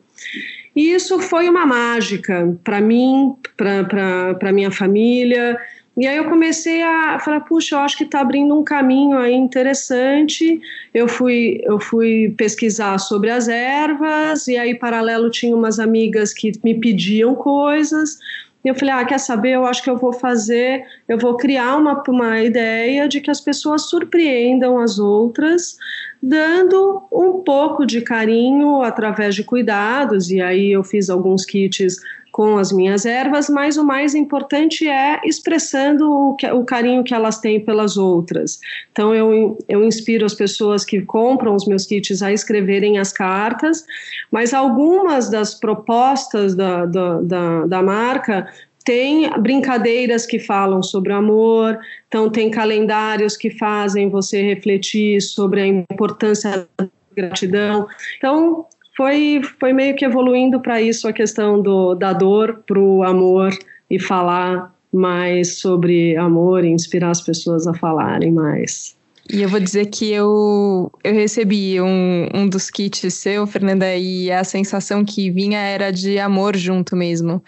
E 0.76 0.92
isso 0.92 1.18
foi 1.18 1.48
uma 1.48 1.64
mágica 1.64 2.54
para 2.62 2.82
mim, 2.82 3.34
para 3.56 4.52
minha 4.52 4.70
família. 4.70 5.58
E 5.96 6.06
aí 6.06 6.18
eu 6.18 6.28
comecei 6.28 6.82
a 6.82 7.18
falar, 7.18 7.40
puxa, 7.40 7.74
eu 7.74 7.78
acho 7.80 7.96
que 7.96 8.04
está 8.04 8.20
abrindo 8.20 8.54
um 8.54 8.62
caminho 8.62 9.16
aí 9.16 9.32
interessante. 9.32 10.60
Eu 10.92 11.08
fui, 11.08 11.62
eu 11.64 11.80
fui 11.80 12.34
pesquisar 12.36 12.98
sobre 12.98 13.30
as 13.30 13.48
ervas, 13.48 14.46
e 14.46 14.58
aí 14.58 14.74
paralelo 14.74 15.30
tinha 15.30 15.56
umas 15.56 15.78
amigas 15.78 16.34
que 16.34 16.52
me 16.62 16.74
pediam 16.74 17.34
coisas. 17.34 18.18
E 18.62 18.68
eu 18.68 18.74
falei, 18.74 18.92
ah, 18.92 19.04
quer 19.06 19.18
saber? 19.18 19.52
Eu 19.52 19.64
acho 19.64 19.82
que 19.82 19.88
eu 19.88 19.96
vou 19.96 20.12
fazer, 20.12 20.84
eu 21.08 21.16
vou 21.16 21.36
criar 21.36 21.76
uma, 21.76 22.02
uma 22.08 22.42
ideia 22.42 23.08
de 23.08 23.20
que 23.20 23.30
as 23.30 23.40
pessoas 23.40 23.88
surpreendam 23.88 24.78
as 24.78 24.98
outras, 24.98 25.78
dando 26.22 27.04
um 27.10 27.44
pouco 27.44 27.86
de 27.86 28.02
carinho 28.02 28.82
através 28.82 29.34
de 29.34 29.44
cuidados. 29.44 30.30
E 30.30 30.42
aí 30.42 30.72
eu 30.72 30.84
fiz 30.84 31.08
alguns 31.08 31.46
kits 31.46 31.96
com 32.36 32.58
as 32.58 32.70
minhas 32.70 33.06
ervas, 33.06 33.48
mas 33.48 33.78
o 33.78 33.82
mais 33.82 34.14
importante 34.14 34.86
é 34.86 35.22
expressando 35.24 36.06
o, 36.06 36.36
que, 36.36 36.46
o 36.46 36.66
carinho 36.66 37.02
que 37.02 37.14
elas 37.14 37.38
têm 37.38 37.58
pelas 37.58 37.96
outras. 37.96 38.60
Então, 38.92 39.14
eu, 39.14 39.56
eu 39.66 39.82
inspiro 39.82 40.26
as 40.26 40.34
pessoas 40.34 40.84
que 40.84 41.00
compram 41.00 41.54
os 41.54 41.66
meus 41.66 41.86
kits 41.86 42.20
a 42.20 42.30
escreverem 42.30 42.98
as 42.98 43.10
cartas, 43.10 43.86
mas 44.30 44.52
algumas 44.52 45.30
das 45.30 45.54
propostas 45.54 46.54
da, 46.54 46.84
da, 46.84 47.22
da, 47.22 47.66
da 47.68 47.82
marca 47.82 48.46
tem 48.84 49.30
brincadeiras 49.40 50.26
que 50.26 50.38
falam 50.38 50.82
sobre 50.82 51.14
amor, 51.14 51.78
então 52.06 52.28
tem 52.28 52.50
calendários 52.50 53.34
que 53.34 53.48
fazem 53.48 54.10
você 54.10 54.42
refletir 54.42 55.22
sobre 55.22 55.62
a 55.62 55.66
importância 55.66 56.68
da 56.76 56.86
gratidão. 57.16 57.88
Então, 58.18 58.66
foi, 58.96 59.42
foi 59.60 59.72
meio 59.72 59.94
que 59.94 60.04
evoluindo 60.04 60.60
para 60.60 60.80
isso 60.80 61.06
a 61.06 61.12
questão 61.12 61.60
do, 61.60 61.94
da 61.94 62.12
dor 62.12 62.62
para 62.66 62.78
o 62.78 63.02
amor 63.02 63.50
e 63.90 64.00
falar 64.00 64.74
mais 64.92 65.58
sobre 65.58 66.16
amor 66.16 66.64
e 66.64 66.68
inspirar 66.68 67.10
as 67.10 67.20
pessoas 67.20 67.66
a 67.66 67.74
falarem 67.74 68.32
mais. 68.32 68.95
E 69.28 69.42
eu 69.42 69.48
vou 69.48 69.58
dizer 69.58 69.86
que 69.86 70.12
eu, 70.12 70.92
eu 71.02 71.12
recebi 71.12 71.80
um, 71.80 72.28
um 72.32 72.48
dos 72.48 72.70
kits 72.70 73.12
seu, 73.12 73.44
Fernanda, 73.44 73.96
e 73.96 74.30
a 74.30 74.44
sensação 74.44 75.04
que 75.04 75.30
vinha 75.30 75.58
era 75.58 75.90
de 75.90 76.16
amor 76.18 76.56
junto 76.56 76.94
mesmo. 76.94 77.42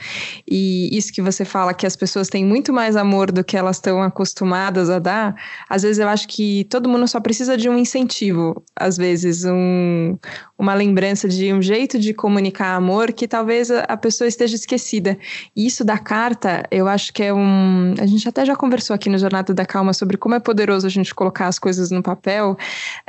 E 0.46 0.88
isso 0.96 1.12
que 1.12 1.22
você 1.22 1.44
fala, 1.44 1.72
que 1.72 1.86
as 1.86 1.94
pessoas 1.94 2.28
têm 2.28 2.44
muito 2.44 2.72
mais 2.72 2.96
amor 2.96 3.30
do 3.30 3.44
que 3.44 3.56
elas 3.56 3.76
estão 3.76 4.02
acostumadas 4.02 4.90
a 4.90 4.98
dar, 4.98 5.36
às 5.68 5.82
vezes 5.82 6.00
eu 6.00 6.08
acho 6.08 6.26
que 6.26 6.64
todo 6.64 6.88
mundo 6.88 7.06
só 7.06 7.20
precisa 7.20 7.56
de 7.56 7.68
um 7.68 7.78
incentivo, 7.78 8.60
às 8.74 8.96
vezes, 8.96 9.44
um, 9.44 10.18
uma 10.58 10.74
lembrança 10.74 11.28
de 11.28 11.52
um 11.52 11.62
jeito 11.62 11.96
de 11.96 12.12
comunicar 12.12 12.74
amor 12.74 13.12
que 13.12 13.28
talvez 13.28 13.70
a 13.70 13.96
pessoa 13.96 14.26
esteja 14.26 14.56
esquecida. 14.56 15.16
E 15.54 15.64
isso 15.64 15.84
da 15.84 15.96
carta, 15.96 16.64
eu 16.72 16.88
acho 16.88 17.12
que 17.12 17.22
é 17.22 17.32
um. 17.32 17.94
A 18.00 18.06
gente 18.06 18.28
até 18.28 18.44
já 18.44 18.56
conversou 18.56 18.94
aqui 18.94 19.08
no 19.08 19.16
Jornada 19.16 19.54
da 19.54 19.64
Calma 19.64 19.92
sobre 19.92 20.16
como 20.16 20.34
é 20.34 20.40
poderoso 20.40 20.86
a 20.86 20.90
gente 20.90 21.14
colocar 21.14 21.46
as 21.46 21.58
coisas 21.58 21.67
no 21.90 22.02
papel, 22.02 22.56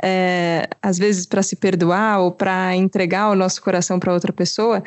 é, 0.02 0.68
às 0.82 0.98
vezes 0.98 1.26
para 1.26 1.42
se 1.42 1.56
perdoar 1.56 2.20
ou 2.20 2.30
para 2.30 2.74
entregar 2.76 3.30
o 3.30 3.34
nosso 3.34 3.62
coração 3.62 3.98
para 3.98 4.12
outra 4.12 4.32
pessoa. 4.32 4.82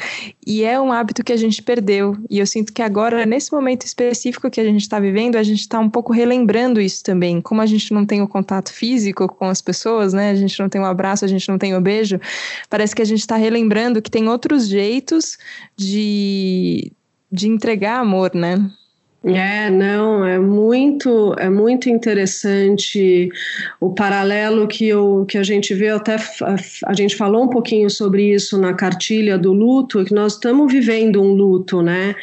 E 0.46 0.64
é 0.64 0.80
um 0.80 0.92
hábito 0.92 1.24
que 1.24 1.34
a 1.34 1.38
gente 1.38 1.62
perdeu. 1.62 2.18
E 2.30 2.40
eu 2.40 2.46
sinto 2.46 2.72
que 2.72 2.82
agora, 2.82 3.26
nesse 3.26 3.52
momento 3.52 3.86
específico 3.86 4.50
que 4.50 4.62
a 4.62 4.64
gente 4.64 4.82
está 4.82 5.00
vivendo, 5.00 5.36
a 5.36 5.44
gente 5.44 5.62
está 5.62 5.80
um 5.80 5.90
pouco 5.90 6.14
relembrando 6.14 6.80
isso 6.80 7.04
também. 7.04 7.42
Como 7.42 7.62
a 7.62 7.66
gente 7.66 7.94
não 7.94 8.06
tem 8.06 8.22
o 8.22 8.28
contato 8.28 8.72
físico 8.72 9.28
com 9.28 9.46
as 9.46 9.62
pessoas, 9.62 10.14
né? 10.14 10.32
A 10.32 10.36
gente 10.36 10.60
não 10.60 10.70
tem 10.70 10.80
o 10.80 10.84
um 10.84 10.88
abraço, 10.88 11.26
a 11.26 11.28
gente 11.28 11.48
não 11.50 11.58
tem 11.58 11.74
o 11.74 11.80
um 11.80 11.82
beijo 11.82 12.20
parece 12.70 12.96
que 12.96 13.02
a 13.02 13.06
gente 13.06 13.20
está 13.20 13.36
relembrando 13.36 14.02
que 14.02 14.10
tem 14.10 14.28
outros 14.28 14.68
jeitos 14.68 15.38
de, 15.76 16.92
de 17.32 17.48
entregar 17.48 18.00
amor, 18.00 18.34
né? 18.34 18.70
É, 19.26 19.70
não, 19.70 20.26
é 20.26 20.38
muito, 20.38 21.34
é 21.38 21.50
muito 21.50 21.90
interessante 21.90 23.30
o 23.80 23.94
paralelo 23.94 24.68
que, 24.68 24.86
eu, 24.90 25.26
que 25.26 25.38
a 25.38 25.44
gente 25.44 25.74
vê, 25.74 25.90
até 25.90 26.18
a, 26.86 26.94
gente 26.94 27.16
falou 27.16 27.44
um 27.44 27.48
pouquinho 27.48 27.90
sobre 27.90 28.34
isso 28.34 28.60
na 28.60 28.74
cartilha 28.74 29.38
do 29.38 29.54
luto, 29.54 30.04
que 30.04 30.14
nós 30.14 30.34
estamos 30.34 30.70
vivendo 30.72 31.22
um 31.22 31.34
luto, 31.34 31.82
né? 31.82 32.16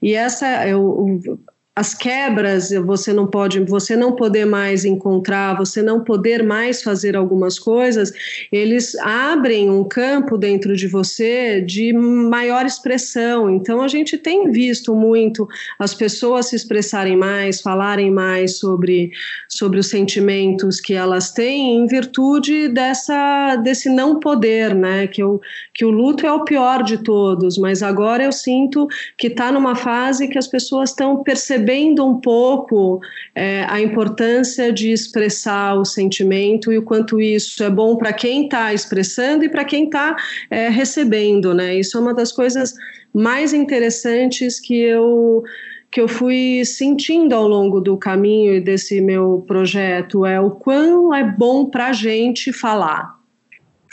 E 0.00 0.14
essa, 0.14 0.64
eu, 0.68 1.40
as 1.76 1.92
quebras, 1.92 2.70
você 2.86 3.12
não 3.12 3.26
pode, 3.26 3.58
você 3.64 3.96
não 3.96 4.12
poder 4.12 4.44
mais 4.44 4.84
encontrar, 4.84 5.56
você 5.56 5.82
não 5.82 6.04
poder 6.04 6.40
mais 6.44 6.80
fazer 6.80 7.16
algumas 7.16 7.58
coisas, 7.58 8.12
eles 8.52 8.94
abrem 8.96 9.68
um 9.68 9.82
campo 9.82 10.38
dentro 10.38 10.76
de 10.76 10.86
você 10.86 11.60
de 11.60 11.92
maior 11.92 12.64
expressão. 12.64 13.50
Então 13.50 13.82
a 13.82 13.88
gente 13.88 14.16
tem 14.16 14.52
visto 14.52 14.94
muito 14.94 15.48
as 15.76 15.92
pessoas 15.92 16.46
se 16.46 16.54
expressarem 16.54 17.16
mais, 17.16 17.60
falarem 17.60 18.08
mais 18.08 18.58
sobre, 18.58 19.10
sobre 19.48 19.80
os 19.80 19.88
sentimentos 19.88 20.80
que 20.80 20.94
elas 20.94 21.32
têm 21.32 21.74
em 21.74 21.86
virtude 21.88 22.68
dessa 22.68 23.56
desse 23.56 23.88
não 23.88 24.20
poder, 24.20 24.74
né? 24.76 25.08
Que, 25.08 25.22
eu, 25.22 25.40
que 25.74 25.84
o 25.84 25.90
luto 25.90 26.24
é 26.24 26.32
o 26.32 26.44
pior 26.44 26.84
de 26.84 26.98
todos, 26.98 27.58
mas 27.58 27.82
agora 27.82 28.22
eu 28.22 28.32
sinto 28.32 28.86
que 29.18 29.26
está 29.26 29.50
numa 29.50 29.74
fase 29.74 30.28
que 30.28 30.38
as 30.38 30.46
pessoas 30.46 30.90
estão 30.90 31.22
percebendo 31.22 31.63
percebendo 31.64 32.06
um 32.06 32.20
pouco 32.20 33.00
é, 33.34 33.64
a 33.68 33.80
importância 33.80 34.72
de 34.72 34.92
expressar 34.92 35.74
o 35.74 35.84
sentimento 35.84 36.70
e 36.70 36.78
o 36.78 36.82
quanto 36.82 37.20
isso 37.20 37.62
é 37.64 37.70
bom 37.70 37.96
para 37.96 38.12
quem 38.12 38.44
está 38.44 38.72
expressando 38.72 39.44
e 39.44 39.48
para 39.48 39.64
quem 39.64 39.84
está 39.84 40.14
é, 40.50 40.68
recebendo, 40.68 41.54
né? 41.54 41.74
Isso 41.74 41.96
é 41.96 42.00
uma 42.00 42.14
das 42.14 42.30
coisas 42.30 42.74
mais 43.12 43.52
interessantes 43.52 44.60
que 44.60 44.78
eu 44.78 45.42
que 45.90 46.00
eu 46.00 46.08
fui 46.08 46.64
sentindo 46.64 47.36
ao 47.36 47.46
longo 47.46 47.80
do 47.80 47.96
caminho 47.96 48.62
desse 48.62 49.00
meu 49.00 49.44
projeto 49.46 50.26
é 50.26 50.40
o 50.40 50.50
quão 50.50 51.14
é 51.14 51.22
bom 51.22 51.66
para 51.66 51.86
a 51.86 51.92
gente 51.92 52.52
falar 52.52 53.14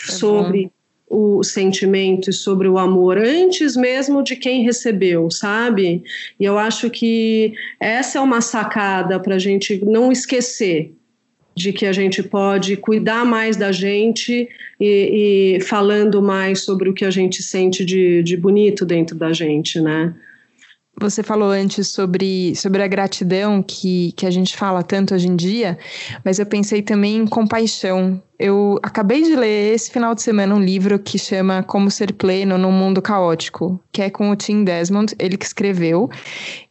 é 0.10 0.12
sobre 0.12 0.64
bom 0.64 0.81
o 1.12 1.44
sentimento 1.44 2.30
e 2.30 2.34
sobre 2.34 2.70
o 2.70 2.78
amor 2.78 3.18
antes 3.18 3.76
mesmo 3.76 4.24
de 4.24 4.38
quem 4.38 4.64
recebeu, 4.64 5.30
sabe? 5.30 6.04
E 6.40 6.46
eu 6.46 6.58
acho 6.58 6.90
que 6.90 7.54
essa 7.80 8.18
é 8.18 8.22
uma 8.22 8.40
sacada 8.40 9.20
para 9.20 9.36
a 9.36 9.40
gente 9.40 9.84
não 9.84 10.10
esquecer 10.10 10.94
de 11.54 11.74
que 11.74 11.86
a 11.86 11.92
gente 11.92 12.24
pode 12.24 12.78
cuidar 12.78 13.26
mais 13.26 13.58
da 13.58 13.74
gente 13.74 14.48
e, 14.80 15.58
e, 15.58 15.62
falando 15.62 16.22
mais 16.22 16.62
sobre 16.62 16.90
o 16.90 16.94
que 16.94 17.04
a 17.04 17.12
gente 17.12 17.44
sente 17.44 17.84
de, 17.84 18.24
de 18.24 18.38
bonito 18.38 18.86
dentro 18.86 19.16
da 19.16 19.34
gente, 19.34 19.80
né? 19.82 20.14
Você 21.00 21.24
falou 21.24 21.50
antes 21.50 21.88
sobre, 21.88 22.56
sobre 22.56 22.84
a 22.84 22.88
gratidão 22.88 23.64
que, 23.64 24.12
que 24.14 24.26
a 24.26 24.32
gente 24.32 24.56
fala 24.56 24.84
tanto 24.84 25.16
hoje 25.16 25.28
em 25.28 25.36
dia, 25.36 25.78
mas 26.24 26.38
eu 26.38 26.46
pensei 26.46 26.82
também 26.82 27.18
em 27.18 27.28
compaixão. 27.28 28.22
Eu 28.38 28.80
acabei 28.82 29.22
de 29.22 29.36
ler 29.36 29.74
esse 29.74 29.92
final 29.92 30.16
de 30.16 30.22
semana 30.22 30.56
um 30.56 30.60
livro 30.60 30.98
que 30.98 31.18
chama 31.18 31.62
Como 31.64 31.92
Ser 31.92 32.12
Pleno 32.14 32.58
num 32.58 32.72
Mundo 32.72 33.02
Caótico, 33.02 33.80
que 33.92 34.02
é 34.02 34.10
com 34.10 34.32
o 34.32 34.36
Tim 34.36 34.64
Desmond, 34.64 35.16
ele 35.20 35.38
que 35.38 35.46
escreveu. 35.46 36.10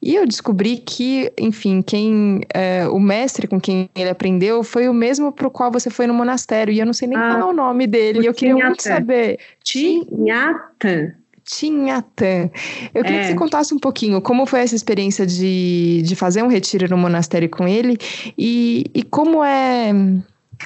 E 0.03 0.17
eu 0.17 0.27
descobri 0.27 0.79
que, 0.79 1.33
enfim, 1.39 1.81
quem 1.81 2.41
é, 2.53 2.89
o 2.89 2.99
mestre 2.99 3.47
com 3.47 3.61
quem 3.61 3.89
ele 3.95 4.11
aprendeu 4.11 4.65
foi 4.65 4.89
o 4.89 4.95
mesmo 4.95 5.33
para 5.33 5.47
o 5.47 5.51
qual 5.51 5.71
você 5.71 5.91
foi 5.91 6.07
no 6.09 6.15
monastério. 6.15 6.73
E 6.73 6.81
eu 6.81 6.87
não 6.87 6.93
sei 6.93 7.09
nem 7.09 7.19
ah, 7.19 7.33
falar 7.33 7.47
o 7.47 7.53
nome 7.53 7.87
dele. 7.87 8.27
Eu 8.27 8.35
queria 8.35 8.67
muito 8.67 8.83
saber. 8.83 9.39
Tinhata. 9.63 11.15
Tinhatã. 11.51 12.51
Eu 12.95 13.03
queria 13.03 13.19
é. 13.19 13.23
que 13.23 13.29
você 13.29 13.35
contasse 13.35 13.75
um 13.75 13.79
pouquinho 13.79 14.21
como 14.21 14.47
foi 14.47 14.61
essa 14.61 14.75
experiência 14.75 15.27
de, 15.27 16.03
de 16.03 16.15
fazer 16.15 16.43
um 16.43 16.49
retiro 16.49 16.89
no 16.89 16.97
monastério 16.97 17.49
com 17.49 17.67
ele 17.67 17.99
e, 18.39 18.85
e 18.95 19.03
como 19.03 19.43
é 19.43 19.93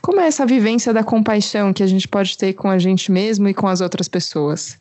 como 0.02 0.20
é 0.20 0.26
essa 0.26 0.44
vivência 0.44 0.92
da 0.92 1.04
compaixão 1.04 1.72
que 1.72 1.82
a 1.82 1.86
gente 1.86 2.08
pode 2.08 2.36
ter 2.36 2.52
com 2.52 2.68
a 2.68 2.78
gente 2.78 3.12
mesmo 3.12 3.48
e 3.48 3.54
com 3.54 3.68
as 3.68 3.80
outras 3.80 4.08
pessoas. 4.08 4.76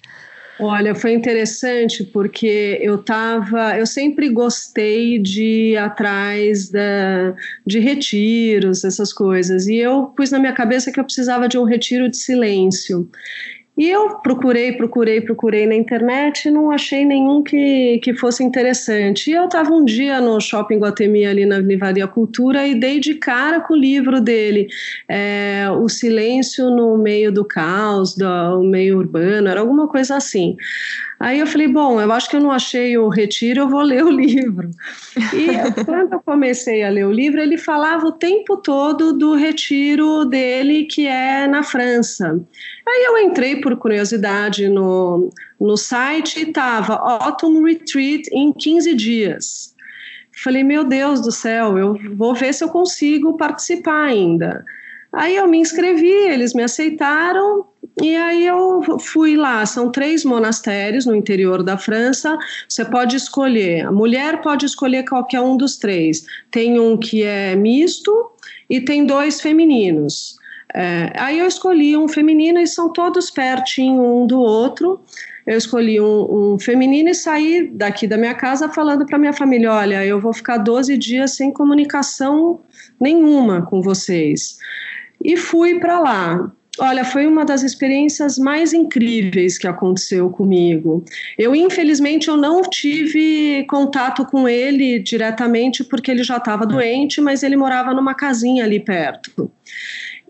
Olha, 0.59 0.93
foi 0.93 1.13
interessante 1.13 2.03
porque 2.03 2.79
eu 2.81 2.99
tava, 2.99 3.77
eu 3.77 3.87
sempre 3.87 4.29
gostei 4.29 5.17
de 5.17 5.71
ir 5.71 5.77
atrás 5.77 6.69
da, 6.69 7.33
de 7.65 7.79
retiros, 7.79 8.83
essas 8.83 9.11
coisas, 9.11 9.67
e 9.67 9.77
eu 9.77 10.05
pus 10.15 10.29
na 10.29 10.37
minha 10.37 10.53
cabeça 10.53 10.91
que 10.91 10.99
eu 10.99 11.03
precisava 11.03 11.47
de 11.47 11.57
um 11.57 11.63
retiro 11.63 12.07
de 12.07 12.17
silêncio. 12.17 13.09
E 13.75 13.89
eu 13.89 14.19
procurei, 14.19 14.73
procurei, 14.73 15.19
procurei 15.19 15.65
na 15.65 15.73
internet 15.73 16.45
e 16.45 16.51
não 16.51 16.69
achei 16.69 17.03
nenhum 17.03 17.41
que, 17.41 17.99
que 18.03 18.13
fosse 18.13 18.43
interessante. 18.43 19.31
E 19.31 19.33
eu 19.33 19.45
estava 19.45 19.71
um 19.71 19.83
dia 19.83 20.21
no 20.21 20.39
Shopping 20.39 20.77
Guatemi, 20.77 21.25
ali 21.25 21.43
na 21.43 21.57
Livraria 21.57 22.07
Cultura, 22.07 22.67
e 22.67 22.75
dei 22.75 22.99
de 22.99 23.15
cara 23.15 23.61
com 23.61 23.73
o 23.73 23.77
livro 23.77 24.21
dele, 24.21 24.67
é, 25.09 25.65
O 25.71 25.89
Silêncio 25.89 26.69
no 26.69 26.99
Meio 26.99 27.31
do 27.31 27.43
Caos, 27.43 28.15
do 28.15 28.61
meio 28.61 28.99
urbano, 28.99 29.47
era 29.47 29.59
alguma 29.59 29.87
coisa 29.87 30.17
assim. 30.17 30.55
Aí 31.23 31.39
eu 31.39 31.47
falei, 31.47 31.69
bom, 31.69 32.01
eu 32.01 32.11
acho 32.11 32.29
que 32.29 32.35
eu 32.35 32.41
não 32.41 32.51
achei 32.51 32.97
o 32.97 33.07
retiro, 33.07 33.61
eu 33.61 33.69
vou 33.69 33.81
ler 33.81 34.03
o 34.03 34.09
livro. 34.09 34.69
E 35.33 35.47
quando 35.85 36.11
eu 36.11 36.19
comecei 36.19 36.83
a 36.83 36.89
ler 36.89 37.05
o 37.05 37.13
livro, 37.13 37.39
ele 37.39 37.57
falava 37.57 38.05
o 38.05 38.11
tempo 38.11 38.57
todo 38.57 39.13
do 39.13 39.33
retiro 39.33 40.25
dele, 40.25 40.83
que 40.83 41.07
é 41.07 41.47
na 41.47 41.63
França. 41.63 42.37
Aí 42.85 43.05
eu 43.05 43.17
entrei 43.19 43.61
por 43.61 43.73
curiosidade 43.77 44.67
no, 44.67 45.29
no 45.57 45.77
site 45.77 46.41
e 46.41 46.49
estava 46.49 46.95
Autumn 46.95 47.63
Retreat 47.63 48.29
em 48.33 48.51
15 48.51 48.93
dias. 48.93 49.73
Falei, 50.43 50.61
meu 50.61 50.83
Deus 50.83 51.21
do 51.21 51.31
céu, 51.31 51.77
eu 51.77 51.97
vou 52.17 52.35
ver 52.35 52.53
se 52.53 52.65
eu 52.65 52.67
consigo 52.67 53.37
participar 53.37 54.07
ainda. 54.07 54.65
Aí 55.13 55.37
eu 55.37 55.47
me 55.47 55.57
inscrevi, 55.57 56.11
eles 56.11 56.53
me 56.53 56.63
aceitaram 56.63 57.65
e 58.01 58.15
aí 58.15 58.45
eu 58.45 58.81
fui 58.99 59.35
lá. 59.35 59.65
São 59.65 59.91
três 59.91 60.25
monastérios 60.25 61.05
no 61.05 61.15
interior 61.15 61.61
da 61.61 61.77
França. 61.77 62.37
Você 62.67 62.83
pode 62.83 63.15
escolher. 63.15 63.85
A 63.85 63.91
mulher 63.91 64.41
pode 64.41 64.65
escolher 64.65 65.03
qualquer 65.03 65.41
um 65.41 65.55
dos 65.55 65.77
três. 65.77 66.25
Tem 66.49 66.79
um 66.79 66.97
que 66.97 67.23
é 67.23 67.55
misto 67.55 68.31
e 68.69 68.81
tem 68.81 69.05
dois 69.05 69.41
femininos. 69.41 70.37
É, 70.73 71.13
aí 71.15 71.37
eu 71.37 71.45
escolhi 71.45 71.95
um 71.95 72.07
feminino 72.07 72.59
e 72.59 72.65
são 72.65 72.91
todos 72.91 73.29
pertinho 73.29 74.01
um 74.01 74.25
do 74.25 74.39
outro. 74.39 74.99
Eu 75.45 75.57
escolhi 75.57 76.01
um, 76.01 76.53
um 76.53 76.59
feminino 76.59 77.09
e 77.09 77.13
saí 77.13 77.67
daqui 77.67 78.07
da 78.07 78.17
minha 78.17 78.33
casa 78.33 78.69
falando 78.69 79.05
para 79.05 79.19
minha 79.19 79.33
família: 79.33 79.71
olha, 79.71 80.03
eu 80.03 80.19
vou 80.19 80.33
ficar 80.33 80.57
12 80.57 80.97
dias 80.97 81.35
sem 81.35 81.51
comunicação 81.51 82.61
nenhuma 82.99 83.61
com 83.61 83.81
vocês 83.81 84.57
e 85.23 85.37
fui 85.37 85.79
para 85.79 85.99
lá. 85.99 86.51
Olha, 86.79 87.05
foi 87.05 87.27
uma 87.27 87.45
das 87.45 87.61
experiências 87.61 88.37
mais 88.39 88.73
incríveis 88.73 89.59
que 89.59 89.67
aconteceu 89.67 90.27
comigo. 90.31 91.05
Eu, 91.37 91.55
infelizmente, 91.55 92.29
eu 92.29 92.35
não 92.35 92.61
tive 92.63 93.63
contato 93.69 94.25
com 94.25 94.49
ele 94.49 94.97
diretamente 94.97 95.83
porque 95.83 96.09
ele 96.09 96.23
já 96.23 96.37
estava 96.37 96.65
doente, 96.65 97.21
mas 97.21 97.43
ele 97.43 97.55
morava 97.55 97.93
numa 97.93 98.15
casinha 98.15 98.63
ali 98.63 98.79
perto. 98.79 99.51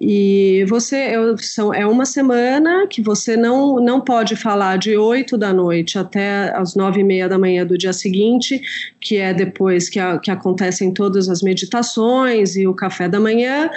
E 0.05 0.65
você 0.67 1.15
eu, 1.15 1.37
são, 1.37 1.73
é 1.73 1.87
uma 1.87 2.05
semana 2.05 2.87
que 2.87 3.01
você 3.01 3.37
não, 3.37 3.77
não 3.77 4.01
pode 4.01 4.35
falar 4.35 4.77
de 4.77 4.97
8 4.97 5.37
da 5.37 5.53
noite 5.53 5.97
até 5.97 6.53
as 6.57 6.75
nove 6.75 6.99
e 6.99 7.03
meia 7.05 7.29
da 7.29 7.39
manhã 7.39 7.65
do 7.65 7.77
dia 7.77 7.93
seguinte, 7.93 8.61
que 8.99 9.15
é 9.15 9.33
depois 9.33 9.87
que, 9.87 9.99
a, 9.99 10.17
que 10.19 10.29
acontecem 10.29 10.93
todas 10.93 11.29
as 11.29 11.41
meditações 11.41 12.57
e 12.57 12.67
o 12.67 12.73
café 12.73 13.07
da 13.07 13.17
manhã. 13.17 13.69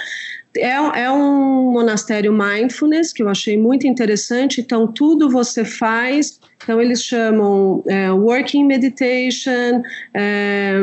É, 0.57 1.01
é 1.03 1.11
um 1.11 1.71
monastério 1.71 2.33
mindfulness 2.33 3.13
que 3.13 3.23
eu 3.23 3.29
achei 3.29 3.57
muito 3.57 3.87
interessante. 3.87 4.61
Então, 4.61 4.87
tudo 4.87 5.29
você 5.29 5.63
faz. 5.63 6.39
Então, 6.63 6.81
eles 6.81 7.03
chamam 7.03 7.83
é, 7.87 8.11
working 8.11 8.65
meditation, 8.65 9.81
é, 10.13 10.75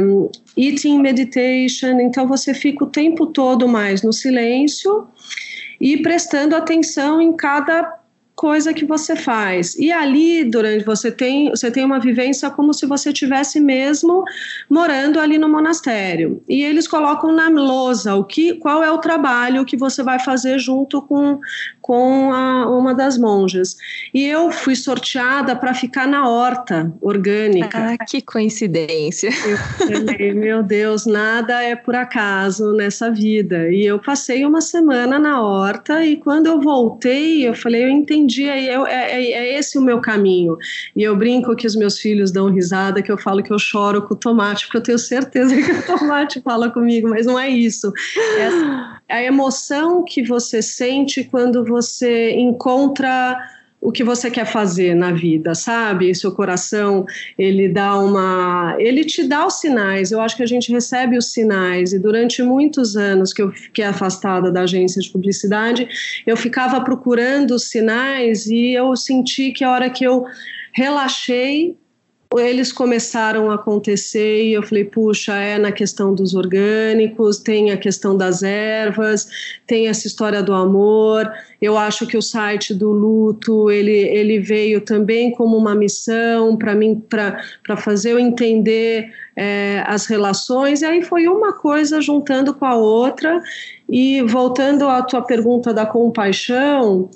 eating 0.57 1.01
meditation. 1.01 2.01
Então, 2.01 2.27
você 2.27 2.55
fica 2.55 2.85
o 2.85 2.89
tempo 2.89 3.27
todo 3.27 3.69
mais 3.69 4.03
no 4.03 4.13
silêncio 4.13 5.07
e 5.81 5.97
prestando 5.99 6.55
atenção 6.55 7.21
em 7.21 7.33
cada 7.33 8.04
coisa 8.35 8.75
que 8.75 8.85
você 8.85 9.15
faz. 9.15 9.77
E 9.77 9.93
ali, 9.93 10.45
durante 10.45 10.85
você 10.85 11.11
tem, 11.11 11.51
você 11.51 11.71
tem 11.71 11.85
uma 11.85 12.01
vivência 12.01 12.51
como 12.51 12.75
se 12.75 12.85
você 12.85 13.13
tivesse 13.13 13.61
mesmo 13.61 14.25
morando 14.69 15.21
ali 15.21 15.39
no 15.39 15.49
monastério. 15.49 16.43
E 16.49 16.63
eles 16.63 16.89
colocam 16.89 17.33
na 17.33 17.49
lousa 17.49 18.15
o 18.15 18.25
que, 18.25 18.55
qual 18.55 18.83
é 18.83 18.91
o 18.91 18.99
trabalho 18.99 19.65
que 19.65 19.77
você 19.77 20.03
vai 20.03 20.19
fazer 20.19 20.59
junto 20.59 21.01
com, 21.01 21.39
com 21.81 22.33
a, 22.33 22.69
uma 22.69 22.95
das 22.95 23.17
monjas. 23.17 23.77
E 24.13 24.25
eu 24.25 24.51
fui 24.51 24.75
sorteada 24.75 25.55
para 25.55 25.73
ficar 25.73 26.09
na 26.09 26.29
horta 26.29 26.93
orgânica. 27.01 27.97
Ah, 27.99 28.05
que 28.05 28.21
coincidência. 28.21 29.31
Eu 29.49 29.57
falei, 29.57 30.33
meu 30.33 30.63
Deus, 30.63 31.07
nada 31.07 31.63
é 31.63 31.77
por 31.77 31.95
acaso 31.95 32.73
nessa 32.73 33.11
vida. 33.11 33.71
E 33.71 33.87
eu 33.87 33.99
passei 33.99 34.45
uma 34.45 34.61
semana 34.61 35.19
na 35.19 35.41
horta 35.41 36.05
e 36.05 36.17
quando 36.17 36.47
eu 36.47 36.61
voltei, 36.61 37.47
eu 37.47 37.55
falei, 37.55 37.85
eu 37.85 37.89
entendi 37.89 38.24
entendi, 38.25 38.49
é, 38.49 38.75
é, 38.75 39.33
é, 39.33 39.59
esse 39.59 39.79
o 39.79 39.83
meu 39.83 40.01
caminho. 40.01 40.57
E 40.97 41.03
eu 41.03 41.17
brinco 41.17 41.55
que 41.55 41.67
os 41.67 41.77
meus 41.77 41.99
filhos 41.99 42.33
dão 42.33 42.51
risada, 42.51 43.03
que 43.03 43.13
eu 43.13 43.19
falo 43.19 43.43
que 43.43 43.53
eu 43.53 43.59
choro 43.59 44.03
com 44.03 44.15
o 44.15 44.17
tomate, 44.17 44.67
porque 44.67 44.79
eu 44.79 44.83
tenho 44.83 44.99
certeza 44.99 45.55
que 45.55 45.71
o 45.71 45.99
tomate 45.99 46.41
fala 46.41 46.71
comigo, 46.71 47.09
mas 47.09 47.27
não 47.27 47.39
é 47.39 47.49
isso. 47.49 47.93
É 49.09 49.15
a 49.17 49.23
emoção 49.23 50.03
que 50.05 50.23
você 50.23 50.63
sente 50.63 51.25
quando 51.25 51.65
você 51.65 52.33
encontra 52.33 53.37
o 53.85 53.93
que 53.93 54.03
você 54.03 54.31
quer 54.31 54.47
fazer 54.47 54.95
na 54.95 55.13
vida, 55.13 55.55
sabe? 55.55 56.15
Seu 56.15 56.33
coração, 56.33 57.05
ele 57.39 57.69
dá 57.69 57.99
uma, 57.99 58.75
ele 58.79 59.05
te 59.05 59.23
dá 59.25 59.47
os 59.47 59.61
sinais. 59.61 60.11
Eu 60.11 60.23
acho 60.23 60.35
que 60.35 60.43
a 60.43 60.47
gente 60.47 60.73
recebe 60.73 61.19
os 61.19 61.33
sinais 61.33 61.93
e 61.93 61.99
durante 61.99 62.43
muitos 62.43 62.97
anos 62.97 63.35
que 63.35 63.43
eu 63.43 63.53
fiquei 63.53 63.85
afastada 63.85 64.51
da 64.51 64.63
agência 64.63 65.03
de 65.03 65.11
publicidade, 65.11 65.87
eu 66.27 66.35
ficava 66.35 66.81
procurando 66.81 67.51
os 67.51 67.69
sinais 67.69 68.47
e 68.47 68.73
eu 68.73 68.97
senti 68.97 69.53
que 69.53 69.63
a 69.63 69.71
hora 69.71 69.91
que 69.91 70.03
eu 70.03 70.25
relaxei, 70.73 71.77
eles 72.39 72.73
começaram 72.73 73.51
a 73.51 73.55
acontecer 73.55 74.45
e 74.45 74.55
eu 74.55 74.63
falei, 74.63 74.85
puxa, 74.85 75.35
é 75.37 75.59
na 75.59 75.71
questão 75.71 76.15
dos 76.15 76.35
orgânicos, 76.35 77.39
tem 77.39 77.71
a 77.71 77.77
questão 77.77 78.17
das 78.17 78.43
ervas, 78.43 79.29
tem 79.67 79.89
essa 79.89 80.07
história 80.07 80.43
do 80.43 80.53
amor. 80.53 81.31
Eu 81.61 81.77
acho 81.79 82.07
que 82.07 82.17
o 82.17 82.23
site 82.23 82.75
do 82.75 82.91
luto, 82.91 83.71
ele, 83.71 83.93
ele 83.93 84.39
veio 84.39 84.81
também 84.81 85.31
como 85.31 85.57
uma 85.57 85.75
missão 85.75 86.57
para 86.57 86.75
mim, 86.75 87.03
para 87.09 87.77
fazer 87.77 88.13
eu 88.13 88.19
entender 88.19 89.11
é, 89.37 89.83
as 89.87 90.07
relações, 90.07 90.83
e 90.83 90.85
aí 90.85 91.03
foi 91.03 91.27
uma 91.29 91.53
coisa 91.53 92.01
juntando 92.01 92.55
com 92.55 92.65
a 92.65 92.77
outra, 92.77 93.43
e 93.89 94.23
voltando 94.23 94.89
à 94.89 95.03
tua 95.03 95.23
pergunta 95.23 95.73
da 95.73 95.85
compaixão, 95.85 97.11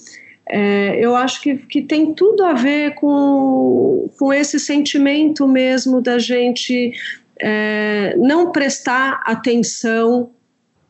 é, 0.51 0.99
eu 0.99 1.15
acho 1.15 1.43
que, 1.43 1.57
que 1.57 1.83
tem 1.83 2.15
tudo 2.15 2.45
a 2.45 2.55
ver 2.55 2.95
com, 2.95 4.09
com 4.19 4.33
esse 4.33 4.59
sentimento 4.59 5.47
mesmo 5.47 6.01
da 6.01 6.19
gente 6.19 6.93
é, 7.41 8.15
não 8.17 8.51
prestar 8.51 9.21
atenção 9.25 10.31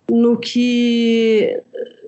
no 0.08 0.38
que 0.38 1.60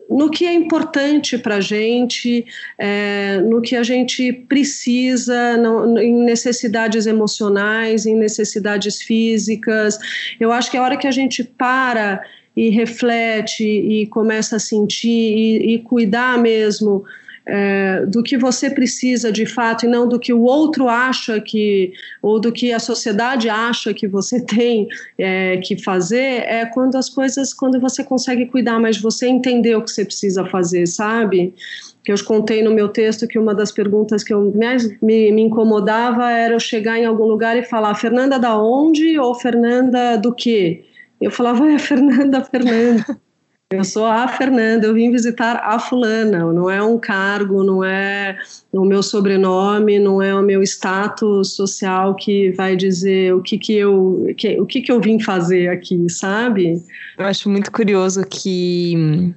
no 0.09 0.29
que 0.29 0.45
é 0.45 0.53
importante 0.53 1.39
para 1.39 1.57
a 1.57 1.61
gente, 1.61 2.45
é, 2.77 3.39
no 3.43 3.63
que 3.63 3.77
a 3.77 3.85
gente 3.85 4.33
precisa, 4.33 5.57
no, 5.57 5.97
em 6.01 6.25
necessidades 6.25 7.07
emocionais, 7.07 8.07
em 8.07 8.17
necessidades 8.17 9.01
físicas. 9.01 9.97
Eu 10.41 10.51
acho 10.51 10.69
que 10.69 10.77
a 10.77 10.83
hora 10.83 10.97
que 10.97 11.07
a 11.07 11.13
gente 11.13 11.45
para 11.45 12.21
e 12.57 12.71
reflete 12.71 13.65
e 13.65 14.07
começa 14.09 14.57
a 14.57 14.59
sentir 14.59 15.09
e, 15.09 15.75
e 15.75 15.79
cuidar 15.79 16.37
mesmo 16.39 17.05
é, 17.47 18.05
do 18.07 18.23
que 18.23 18.37
você 18.37 18.71
precisa 18.71 19.33
de 19.33 19.47
fato 19.47 19.87
e 19.87 19.89
não 19.89 20.09
do 20.09 20.19
que 20.19 20.33
o 20.33 20.43
outro 20.43 20.89
acha 20.89 21.41
que, 21.41 21.93
ou 22.23 22.41
do 22.41 22.53
que 22.53 22.73
a 22.73 22.79
sociedade 22.79 23.49
acha 23.49 23.93
que 23.95 24.07
você 24.07 24.41
tem 24.47 24.89
é, 25.19 25.57
que 25.59 25.81
fazer, 25.83 26.43
é 26.45 26.67
quando 26.67 26.97
as 26.97 27.09
coisas, 27.09 27.53
quando 27.53 27.81
você 27.81 28.05
consegue 28.05 28.47
cuidar 28.47 28.79
mais 28.79 28.97
de 28.97 29.03
você, 29.03 29.27
entender 29.27 29.75
o 29.77 29.83
que 29.83 29.91
você 29.91 30.05
precisa 30.05 30.45
fazer, 30.45 30.87
sabe? 30.87 31.55
que 32.03 32.11
eu 32.11 32.25
contei 32.25 32.63
no 32.63 32.73
meu 32.73 32.89
texto 32.89 33.29
que 33.29 33.39
uma 33.39 33.55
das 33.55 33.71
perguntas 33.71 34.25
que 34.25 34.33
eu 34.33 34.53
mais 34.57 34.89
me, 35.03 35.31
me, 35.31 35.43
incomodava 35.43 36.31
era 36.31 36.55
eu 36.55 36.61
chegar 36.61 36.99
em 36.99 37.05
algum 37.05 37.25
lugar 37.25 37.59
e 37.59 37.63
falar 37.63 37.95
Fernanda 37.95 38.39
da 38.39 38.59
onde 38.59 39.19
ou 39.19 39.35
Fernanda 39.35 40.17
do 40.17 40.35
quê? 40.35 40.85
Eu 41.21 41.31
falava, 41.31 41.71
é 41.71 41.79
Fernanda, 41.79 42.43
Fernanda. 42.43 43.05
Eu 43.73 43.85
sou 43.85 44.05
a 44.05 44.27
Fernanda, 44.27 44.85
eu 44.85 44.95
vim 44.95 45.13
visitar 45.13 45.63
a 45.65 45.79
fulana, 45.79 46.53
não 46.53 46.69
é 46.69 46.83
um 46.83 46.99
cargo, 46.99 47.63
não 47.63 47.85
é 47.85 48.37
o 48.73 48.85
meu 48.85 49.01
sobrenome, 49.01 49.97
não 49.97 50.21
é 50.21 50.35
o 50.35 50.43
meu 50.43 50.61
status 50.65 51.55
social 51.55 52.17
que 52.17 52.51
vai 52.51 52.75
dizer 52.75 53.33
o 53.33 53.41
que 53.41 53.57
que 53.57 53.77
eu, 53.77 54.27
que, 54.37 54.61
o 54.61 54.67
que 54.67 54.81
que 54.81 54.91
eu 54.91 55.01
vim 55.01 55.21
fazer 55.21 55.69
aqui, 55.69 56.11
sabe? 56.11 56.83
Eu 57.17 57.25
acho 57.25 57.49
muito 57.49 57.71
curioso 57.71 58.27
que 58.27 59.33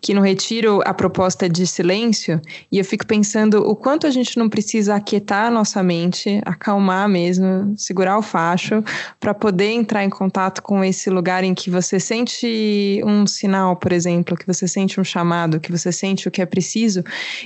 que 0.00 0.14
no 0.14 0.20
retiro 0.20 0.80
a 0.84 0.94
proposta 0.94 1.46
é 1.46 1.48
de 1.48 1.66
silêncio, 1.66 2.40
e 2.70 2.78
eu 2.78 2.84
fico 2.84 3.06
pensando 3.06 3.68
o 3.68 3.74
quanto 3.74 4.06
a 4.06 4.10
gente 4.10 4.38
não 4.38 4.48
precisa 4.48 4.94
aquietar 4.94 5.46
a 5.46 5.50
nossa 5.50 5.82
mente, 5.82 6.40
acalmar 6.44 7.08
mesmo, 7.08 7.74
segurar 7.76 8.18
o 8.18 8.22
facho, 8.22 8.82
para 9.20 9.34
poder 9.34 9.70
entrar 9.70 10.04
em 10.04 10.10
contato 10.10 10.62
com 10.62 10.82
esse 10.84 11.10
lugar 11.10 11.44
em 11.44 11.54
que 11.54 11.70
você 11.70 11.98
sente 12.00 13.00
um 13.04 13.26
sinal, 13.26 13.76
por 13.76 13.92
exemplo, 13.92 14.36
que 14.36 14.46
você 14.46 14.66
sente 14.66 15.00
um 15.00 15.04
chamado, 15.04 15.60
que 15.60 15.70
você 15.70 15.90
sente 15.92 16.28
o 16.28 16.30
que 16.30 16.42
é 16.42 16.46
preciso, 16.46 17.02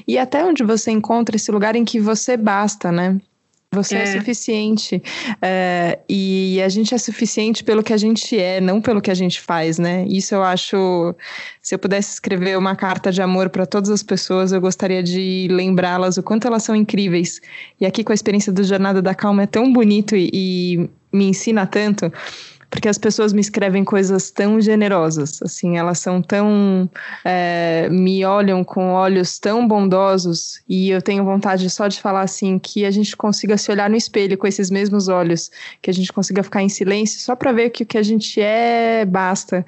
e 0.06 0.18
até 0.18 0.44
onde 0.44 0.62
você 0.64 0.90
encontra 0.90 1.36
esse 1.36 1.50
lugar 1.50 1.76
em 1.76 1.84
que 1.84 2.00
você 2.00 2.36
basta, 2.36 2.90
né? 2.90 3.18
Você 3.74 3.96
é, 3.96 4.02
é 4.02 4.18
suficiente. 4.18 5.02
É, 5.42 5.98
e 6.08 6.60
a 6.64 6.68
gente 6.70 6.94
é 6.94 6.98
suficiente 6.98 7.62
pelo 7.62 7.82
que 7.82 7.92
a 7.92 7.98
gente 7.98 8.38
é, 8.38 8.60
não 8.60 8.80
pelo 8.80 9.00
que 9.00 9.10
a 9.10 9.14
gente 9.14 9.40
faz, 9.40 9.78
né? 9.78 10.06
Isso 10.08 10.34
eu 10.34 10.42
acho. 10.42 11.14
Se 11.60 11.74
eu 11.74 11.78
pudesse 11.78 12.14
escrever 12.14 12.56
uma 12.56 12.74
carta 12.74 13.12
de 13.12 13.20
amor 13.20 13.50
para 13.50 13.66
todas 13.66 13.90
as 13.90 14.02
pessoas, 14.02 14.52
eu 14.52 14.60
gostaria 14.60 15.02
de 15.02 15.48
lembrá-las 15.50 16.16
o 16.16 16.22
quanto 16.22 16.46
elas 16.46 16.62
são 16.62 16.74
incríveis. 16.74 17.40
E 17.78 17.84
aqui 17.84 18.02
com 18.02 18.12
a 18.12 18.14
experiência 18.14 18.50
do 18.50 18.64
Jornada 18.64 19.02
da 19.02 19.14
Calma 19.14 19.42
é 19.42 19.46
tão 19.46 19.70
bonito 19.70 20.16
e, 20.16 20.30
e 20.32 20.90
me 21.12 21.26
ensina 21.26 21.66
tanto 21.66 22.10
porque 22.70 22.88
as 22.88 22.98
pessoas 22.98 23.32
me 23.32 23.40
escrevem 23.40 23.84
coisas 23.84 24.30
tão 24.30 24.60
generosas, 24.60 25.40
assim, 25.42 25.78
elas 25.78 25.98
são 25.98 26.20
tão. 26.20 26.88
É, 27.24 27.88
me 27.90 28.24
olham 28.24 28.62
com 28.62 28.92
olhos 28.92 29.38
tão 29.38 29.66
bondosos, 29.66 30.60
e 30.68 30.90
eu 30.90 31.00
tenho 31.00 31.24
vontade 31.24 31.68
só 31.70 31.88
de 31.88 32.00
falar 32.00 32.22
assim, 32.22 32.58
que 32.58 32.84
a 32.84 32.90
gente 32.90 33.16
consiga 33.16 33.56
se 33.56 33.70
olhar 33.70 33.88
no 33.88 33.96
espelho 33.96 34.36
com 34.36 34.46
esses 34.46 34.70
mesmos 34.70 35.08
olhos, 35.08 35.50
que 35.80 35.90
a 35.90 35.94
gente 35.94 36.12
consiga 36.12 36.42
ficar 36.42 36.62
em 36.62 36.68
silêncio 36.68 37.20
só 37.20 37.34
para 37.34 37.52
ver 37.52 37.70
que 37.70 37.82
o 37.82 37.86
que 37.86 37.96
a 37.96 38.02
gente 38.02 38.40
é 38.40 39.04
basta. 39.04 39.64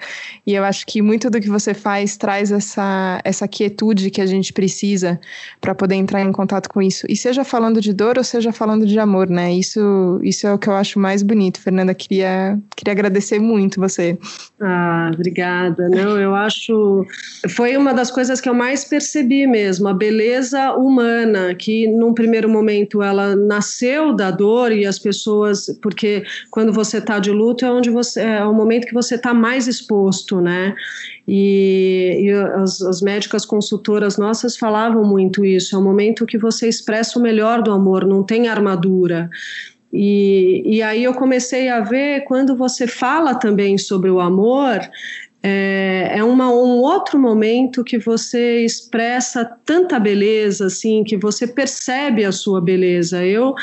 E 0.47 0.55
eu 0.55 0.65
acho 0.65 0.87
que 0.87 1.01
muito 1.01 1.31
do 1.31 1.41
que 1.41 1.49
você 1.49 1.73
faz 1.73 2.17
traz 2.17 2.53
essa, 2.53 3.21
essa 3.25 3.49
quietude 3.49 4.11
que 4.11 4.21
a 4.21 4.27
gente 4.27 4.53
precisa 4.53 5.21
para 5.61 5.75
poder 5.75 5.95
entrar 5.95 6.23
em 6.23 6.33
contato 6.33 6.69
com 6.69 6.83
isso. 6.83 7.07
E 7.09 7.17
seja 7.17 7.45
falando 7.45 7.81
de 7.81 7.93
dor 7.93 8.19
ou 8.19 8.25
seja 8.25 8.53
falando 8.53 8.87
de 8.87 8.99
amor, 8.99 9.29
né? 9.29 9.53
Isso, 9.53 10.21
isso 10.23 10.47
é 10.47 10.53
o 10.53 10.59
que 10.59 10.69
eu 10.69 10.75
acho 10.75 10.99
mais 10.99 11.23
bonito. 11.23 11.61
Fernanda, 11.61 11.95
queria, 11.95 12.59
queria 12.77 12.90
queria 12.91 12.93
agradecer 12.93 13.39
muito 13.39 13.81
você. 13.81 14.19
Ah, 14.61 15.11
obrigada. 15.15 15.89
Não, 15.89 16.19
eu 16.19 16.35
acho 16.35 17.07
foi 17.49 17.77
uma 17.77 17.95
das 17.95 18.11
coisas 18.11 18.41
que 18.41 18.49
eu 18.49 18.55
mais 18.55 18.85
percebi 18.85 19.47
mesmo, 19.47 19.89
a 19.89 19.95
beleza 19.95 20.73
humana, 20.75 21.55
que 21.55 21.87
num 21.87 22.13
primeiro 22.13 22.49
momento 22.49 23.03
ela 23.03 23.35
nasceu 23.35 24.15
da 24.15 24.31
dor 24.31 24.73
e 24.73 24.87
as 24.87 24.99
pessoas, 24.99 25.67
porque 25.81 26.25
quando 26.51 26.73
você 26.73 26.99
está 26.99 27.19
de 27.19 27.31
luto 27.31 27.65
é 27.65 27.71
onde 27.71 27.91
você 27.91 28.21
é 28.21 28.45
o 28.45 28.53
momento 28.53 28.87
que 28.87 28.95
você 28.95 29.15
está 29.15 29.33
mais 29.33 29.67
exposto, 29.67 30.41
né? 30.41 30.75
E, 31.27 32.25
e 32.25 32.31
as, 32.33 32.83
as, 32.83 33.01
médicas 33.01 33.45
consultoras 33.45 34.19
nossas 34.19 34.57
falavam 34.57 35.05
muito 35.05 35.45
isso. 35.45 35.77
É 35.77 35.79
o 35.79 35.83
momento 35.83 36.27
que 36.27 36.37
você 36.37 36.69
expressa 36.69 37.19
o 37.19 37.23
melhor 37.23 37.63
do 37.63 37.71
amor, 37.71 38.05
não 38.05 38.25
tem 38.25 38.49
armadura. 38.49 39.31
E, 39.93 40.63
e 40.77 40.83
aí 40.83 41.03
eu 41.03 41.15
comecei 41.15 41.69
a 41.69 41.81
ver 41.81 42.25
quando 42.25 42.57
você 42.57 42.87
fala 42.87 43.35
também 43.35 43.77
sobre 43.77 44.11
o 44.11 44.21
amor, 44.21 44.81
é, 45.43 46.19
é 46.19 46.25
uma, 46.25 46.51
um 46.51 46.81
outro 46.81 47.19
momento 47.19 47.83
que 47.83 47.99
você 47.99 48.63
expressa 48.63 49.43
tanta 49.65 49.99
beleza, 49.99 50.67
assim, 50.67 51.03
que 51.03 51.17
você 51.17 51.47
percebe 51.47 52.27
a 52.27 52.33
sua 52.33 52.61
beleza. 52.61 53.25
Eu, 53.25 53.55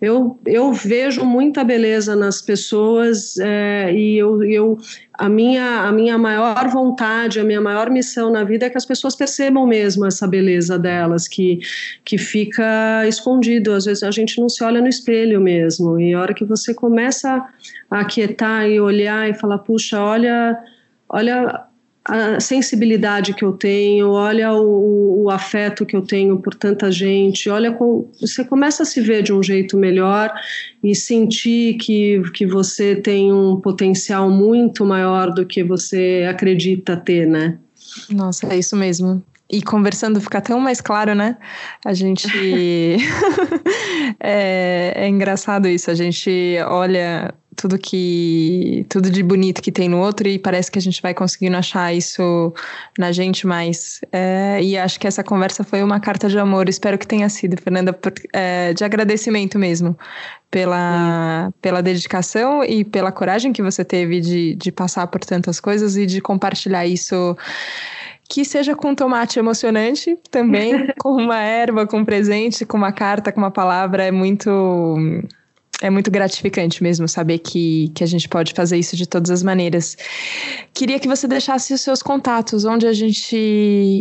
eu, 0.00 0.38
eu 0.46 0.72
vejo 0.72 1.26
muita 1.26 1.62
beleza 1.62 2.16
nas 2.16 2.40
pessoas 2.40 3.36
é, 3.38 3.92
e 3.94 4.16
eu, 4.16 4.42
eu, 4.44 4.78
a, 5.12 5.28
minha, 5.28 5.82
a 5.82 5.92
minha 5.92 6.16
maior 6.16 6.68
vontade, 6.68 7.38
a 7.38 7.44
minha 7.44 7.60
maior 7.60 7.90
missão 7.90 8.30
na 8.30 8.42
vida 8.42 8.64
é 8.64 8.70
que 8.70 8.78
as 8.78 8.86
pessoas 8.86 9.14
percebam 9.14 9.66
mesmo 9.66 10.06
essa 10.06 10.26
beleza 10.26 10.78
delas, 10.78 11.28
que, 11.28 11.58
que 12.02 12.16
fica 12.16 13.06
escondido. 13.06 13.74
Às 13.74 13.84
vezes 13.84 14.02
a 14.02 14.10
gente 14.10 14.40
não 14.40 14.48
se 14.48 14.64
olha 14.64 14.80
no 14.80 14.88
espelho 14.88 15.38
mesmo. 15.38 16.00
E 16.00 16.14
a 16.14 16.20
hora 16.20 16.32
que 16.32 16.46
você 16.46 16.72
começa 16.72 17.46
a 17.90 18.00
aquietar 18.00 18.66
e 18.70 18.80
olhar 18.80 19.28
e 19.28 19.34
falar, 19.34 19.58
puxa, 19.58 20.02
olha 20.02 20.58
olha 21.08 21.66
a 22.08 22.38
sensibilidade 22.38 23.34
que 23.34 23.44
eu 23.44 23.52
tenho, 23.52 24.10
olha 24.10 24.52
o, 24.52 25.24
o, 25.24 25.30
afeto 25.30 25.84
que 25.84 25.96
eu 25.96 26.02
tenho 26.02 26.38
por 26.38 26.54
tanta 26.54 26.90
gente, 26.90 27.50
olha 27.50 27.72
com, 27.72 28.08
você 28.20 28.44
começa 28.44 28.84
a 28.84 28.86
se 28.86 29.00
ver 29.00 29.24
de 29.24 29.32
um 29.32 29.42
jeito 29.42 29.76
melhor 29.76 30.32
e 30.84 30.94
sentir 30.94 31.74
que, 31.78 32.22
que 32.32 32.46
você 32.46 32.94
tem 32.94 33.32
um 33.32 33.60
potencial 33.60 34.30
muito 34.30 34.86
maior 34.86 35.32
do 35.34 35.44
que 35.44 35.64
você 35.64 36.24
acredita 36.30 36.96
ter, 36.96 37.26
né? 37.26 37.58
Nossa, 38.08 38.46
é 38.52 38.56
isso 38.56 38.76
mesmo. 38.76 39.20
E 39.50 39.60
conversando 39.62 40.20
fica 40.20 40.40
tão 40.40 40.60
mais 40.60 40.80
claro, 40.80 41.14
né? 41.14 41.36
A 41.84 41.92
gente. 41.92 42.28
é, 44.20 44.92
é 44.94 45.08
engraçado 45.08 45.66
isso, 45.68 45.90
a 45.90 45.94
gente 45.94 46.56
olha 46.68 47.34
tudo 47.56 47.78
que 47.78 48.84
tudo 48.88 49.10
de 49.10 49.22
bonito 49.22 49.62
que 49.62 49.72
tem 49.72 49.88
no 49.88 49.98
outro 49.98 50.28
e 50.28 50.38
parece 50.38 50.70
que 50.70 50.78
a 50.78 50.82
gente 50.82 51.00
vai 51.00 51.14
conseguindo 51.14 51.56
achar 51.56 51.92
isso 51.94 52.52
na 52.98 53.10
gente 53.10 53.46
mais. 53.46 54.00
É, 54.12 54.60
e 54.62 54.76
acho 54.76 55.00
que 55.00 55.06
essa 55.06 55.24
conversa 55.24 55.64
foi 55.64 55.82
uma 55.82 55.98
carta 55.98 56.28
de 56.28 56.38
amor. 56.38 56.68
Espero 56.68 56.98
que 56.98 57.06
tenha 57.06 57.28
sido 57.28 57.60
Fernanda 57.60 57.92
por, 57.92 58.12
é, 58.32 58.72
de 58.74 58.84
agradecimento 58.84 59.58
mesmo 59.58 59.96
pela, 60.50 61.52
pela 61.60 61.82
dedicação 61.82 62.62
e 62.62 62.84
pela 62.84 63.10
coragem 63.10 63.52
que 63.52 63.62
você 63.62 63.84
teve 63.84 64.20
de, 64.20 64.54
de 64.54 64.70
passar 64.70 65.06
por 65.06 65.20
tantas 65.20 65.58
coisas 65.58 65.96
e 65.96 66.06
de 66.06 66.20
compartilhar 66.20 66.86
isso 66.86 67.36
que 68.28 68.44
seja 68.44 68.74
com 68.74 68.94
tomate 68.94 69.38
emocionante 69.38 70.18
também, 70.30 70.88
com 70.98 71.10
uma 71.10 71.40
erva, 71.40 71.86
com 71.86 71.98
um 71.98 72.04
presente, 72.04 72.66
com 72.66 72.76
uma 72.76 72.92
carta, 72.92 73.30
com 73.30 73.40
uma 73.40 73.50
palavra, 73.50 74.04
é 74.04 74.10
muito 74.10 75.22
é 75.82 75.90
muito 75.90 76.10
gratificante 76.10 76.82
mesmo 76.82 77.06
saber 77.06 77.38
que, 77.38 77.90
que 77.94 78.02
a 78.02 78.06
gente 78.06 78.28
pode 78.28 78.52
fazer 78.54 78.78
isso 78.78 78.96
de 78.96 79.06
todas 79.06 79.30
as 79.30 79.42
maneiras. 79.42 79.96
Queria 80.72 80.98
que 80.98 81.08
você 81.08 81.28
deixasse 81.28 81.74
os 81.74 81.80
seus 81.80 82.02
contatos, 82.02 82.64
onde 82.64 82.86
a 82.86 82.92
gente 82.92 83.36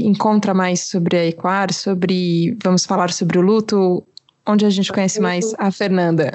encontra 0.06 0.54
mais 0.54 0.82
sobre 0.82 1.18
a 1.18 1.26
Equar, 1.26 1.74
sobre. 1.74 2.58
Vamos 2.64 2.86
falar 2.86 3.12
sobre 3.12 3.38
o 3.38 3.42
luto, 3.42 4.04
onde 4.48 4.66
a 4.66 4.70
gente 4.70 4.92
conhece 4.92 5.20
mais 5.20 5.54
a 5.58 5.72
Fernanda. 5.72 6.32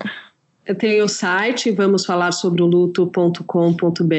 Tenho 0.79 1.05
o 1.05 1.09
site, 1.09 1.71
vamos 1.71 2.05
falar 2.05 2.33
sobre 2.33 2.63
o 2.63 2.67
luto.com.br, 2.67 4.15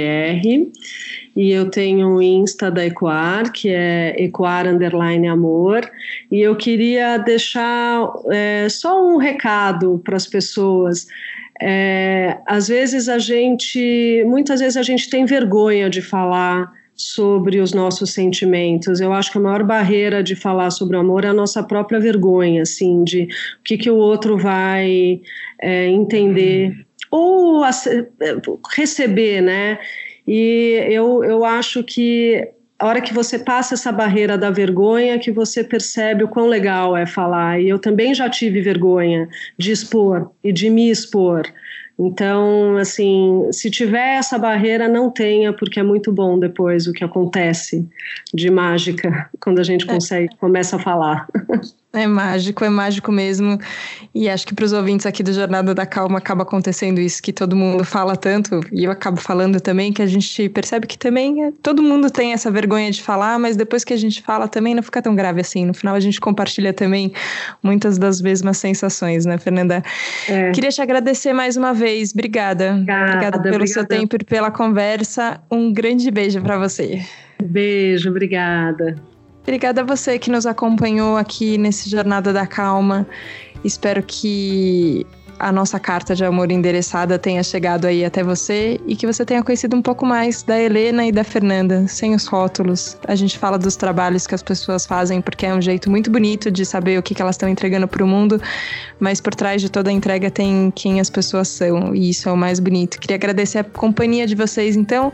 e 1.36 1.51
eu 1.51 1.69
tenho 1.69 2.15
o 2.15 2.21
Insta 2.21 2.69
da 2.69 2.86
Ecoar, 2.86 3.51
que 3.54 3.69
é 3.69 4.15
Ecoar 4.21 4.67
Underline 4.67 5.27
Amor, 5.27 5.89
e 6.32 6.41
eu 6.41 6.56
queria 6.56 7.17
deixar 7.17 8.12
é, 8.32 8.67
só 8.69 9.06
um 9.06 9.17
recado 9.17 10.01
para 10.04 10.17
as 10.17 10.27
pessoas. 10.27 11.08
É, 11.62 12.39
às 12.47 12.67
vezes 12.67 13.08
a 13.08 13.19
gente, 13.19 14.23
muitas 14.25 14.60
vezes 14.60 14.77
a 14.77 14.84
gente 14.84 15.10
tem 15.10 15.25
vergonha 15.25 15.89
de 15.89 16.01
falar 16.01 16.71
sobre 17.01 17.59
os 17.59 17.73
nossos 17.73 18.13
sentimentos. 18.13 18.99
Eu 18.99 19.11
acho 19.13 19.31
que 19.31 19.37
a 19.37 19.41
maior 19.41 19.63
barreira 19.63 20.23
de 20.23 20.35
falar 20.35 20.69
sobre 20.71 20.95
o 20.95 20.99
amor 20.99 21.25
é 21.25 21.29
a 21.29 21.33
nossa 21.33 21.63
própria 21.63 21.99
vergonha, 21.99 22.61
assim, 22.61 23.03
de 23.03 23.23
o 23.23 23.63
que, 23.63 23.77
que 23.77 23.89
o 23.89 23.95
outro 23.95 24.37
vai 24.37 25.21
é, 25.61 25.87
entender 25.87 26.85
ou 27.09 27.63
receber, 28.73 29.41
né? 29.41 29.77
E 30.27 30.85
eu, 30.89 31.23
eu 31.23 31.43
acho 31.43 31.83
que 31.83 32.47
a 32.79 32.87
hora 32.87 33.01
que 33.01 33.13
você 33.13 33.37
passa 33.37 33.75
essa 33.75 33.91
barreira 33.91 34.37
da 34.37 34.49
vergonha, 34.49 35.19
que 35.19 35.31
você 35.31 35.63
percebe 35.63 36.23
o 36.23 36.27
quão 36.27 36.47
legal 36.47 36.97
é 36.97 37.05
falar. 37.05 37.61
E 37.61 37.69
eu 37.69 37.77
também 37.77 38.13
já 38.13 38.29
tive 38.29 38.61
vergonha 38.61 39.29
de 39.57 39.71
expor 39.71 40.31
e 40.43 40.51
de 40.51 40.69
me 40.69 40.89
expor. 40.89 41.43
Então, 42.03 42.77
assim, 42.77 43.47
se 43.51 43.69
tiver 43.69 44.17
essa 44.17 44.39
barreira, 44.39 44.87
não 44.87 45.11
tenha, 45.11 45.53
porque 45.53 45.79
é 45.79 45.83
muito 45.83 46.11
bom 46.11 46.39
depois 46.39 46.87
o 46.87 46.93
que 46.93 47.03
acontece 47.03 47.87
de 48.33 48.49
mágica 48.49 49.29
quando 49.39 49.59
a 49.59 49.63
gente 49.63 49.87
é. 49.87 49.93
consegue, 49.93 50.35
começa 50.37 50.77
a 50.77 50.79
falar. 50.79 51.27
É 51.93 52.08
mágico, 52.08 52.63
é 52.63 52.69
mágico 52.69 53.12
mesmo. 53.12 53.60
E 54.15 54.30
acho 54.30 54.47
que 54.47 54.56
para 54.56 54.63
os 54.63 54.71
ouvintes 54.71 55.06
aqui 55.06 55.21
do 55.21 55.34
Jornada 55.34 55.73
da 55.75 55.86
Calma 55.86 56.19
acaba 56.19 56.43
acontecendo 56.43 56.99
isso 56.99 57.21
que 57.21 57.34
todo 57.34 57.54
mundo 57.54 57.84
fala 57.84 58.15
tanto, 58.15 58.62
e 58.71 58.86
eu 58.86 58.91
acabo 58.91 59.19
falando 59.19 59.60
também, 59.60 59.91
que 59.91 60.01
a 60.01 60.06
gente 60.06 60.47
percebe 60.49 60.88
que 60.88 60.97
também 60.97 61.43
é, 61.43 61.51
todo 61.62 61.84
mundo 61.84 62.10
tem 62.10 62.32
essa 62.32 62.49
vergonha 62.49 62.91
de 62.91 63.01
falar, 63.01 63.38
mas 63.38 63.58
depois 63.58 63.84
que 63.84 63.93
a 63.93 63.97
gente 63.97 64.21
fala 64.21 64.47
também 64.47 64.73
não 64.73 64.84
fica 64.84 65.01
tão 65.01 65.15
grave 65.15 65.41
assim. 65.41 65.65
No 65.65 65.73
final 65.73 65.95
a 65.95 65.99
gente 65.99 66.19
compartilha 66.19 66.71
também 66.71 67.12
muitas 67.62 67.97
das 67.97 68.21
mesmas 68.21 68.58
sensações, 68.58 69.25
né, 69.25 69.38
Fernanda? 69.38 69.84
É. 70.30 70.51
Queria 70.51 70.69
te 70.69 70.82
agradecer 70.82 71.34
mais 71.34 71.58
uma 71.58 71.73
vez. 71.73 72.12
Obrigada. 72.13 72.71
Obrigada, 72.71 73.04
obrigada 73.04 73.41
pelo 73.41 73.56
obrigada. 73.56 73.73
seu 73.73 73.86
tempo 73.86 74.15
e 74.15 74.23
pela 74.23 74.49
conversa. 74.49 75.41
Um 75.51 75.73
grande 75.73 76.10
beijo 76.10 76.41
para 76.41 76.58
você. 76.58 77.01
Beijo, 77.41 78.10
obrigada. 78.10 79.11
Obrigada 79.43 79.82
a 79.82 79.84
você 79.84 80.19
que 80.19 80.30
nos 80.30 80.45
acompanhou 80.45 81.17
aqui 81.17 81.58
nesse 81.58 81.89
Jornada 81.89 82.32
da 82.32 82.45
Calma. 82.45 83.08
Espero 83.63 84.04
que 84.04 85.06
a 85.41 85.51
nossa 85.51 85.80
carta 85.80 86.13
de 86.13 86.23
amor 86.23 86.51
endereçada 86.51 87.17
tenha 87.17 87.41
chegado 87.41 87.86
aí 87.86 88.06
até 88.06 88.23
você 88.23 88.80
e 88.86 88.95
que 88.95 89.08
você 89.08 89.25
tenha 89.25 89.43
conhecido 89.43 89.75
um 89.75 89.82
pouco 89.82 90.06
mais 90.06 90.43
da 90.43 90.60
Helena 90.62 91.04
e 91.06 91.12
da 91.12 91.23
Fernanda, 91.23 91.88
sem 91.88 92.13
os 92.13 92.27
rótulos. 92.27 92.95
A 93.08 93.15
gente 93.15 93.39
fala 93.39 93.58
dos 93.58 93.75
trabalhos 93.75 94.27
que 94.27 94.36
as 94.36 94.43
pessoas 94.43 94.86
fazem 94.86 95.19
porque 95.19 95.47
é 95.47 95.54
um 95.54 95.62
jeito 95.62 95.89
muito 95.89 96.12
bonito 96.12 96.51
de 96.51 96.63
saber 96.63 96.99
o 96.99 97.04
que, 97.04 97.15
que 97.15 97.21
elas 97.21 97.36
estão 97.36 97.49
entregando 97.49 97.88
para 97.88 98.04
o 98.04 98.08
mundo, 98.08 98.39
mas 98.99 99.19
por 99.19 99.34
trás 99.34 99.62
de 99.62 99.69
toda 99.69 99.91
entrega 99.91 100.30
tem 100.30 100.71
quem 100.75 100.99
as 100.99 101.10
pessoas 101.10 101.47
são 101.47 101.95
e 101.95 102.12
isso 102.12 102.30
é 102.30 102.32
o 102.32 102.38
mais 102.38 102.60
bonito. 102.60 102.99
Queria 102.99 103.15
agradecer 103.15 103.58
a 103.58 103.63
companhia 103.63 104.27
de 104.27 104.36
vocês, 104.36 104.75
então. 104.75 105.12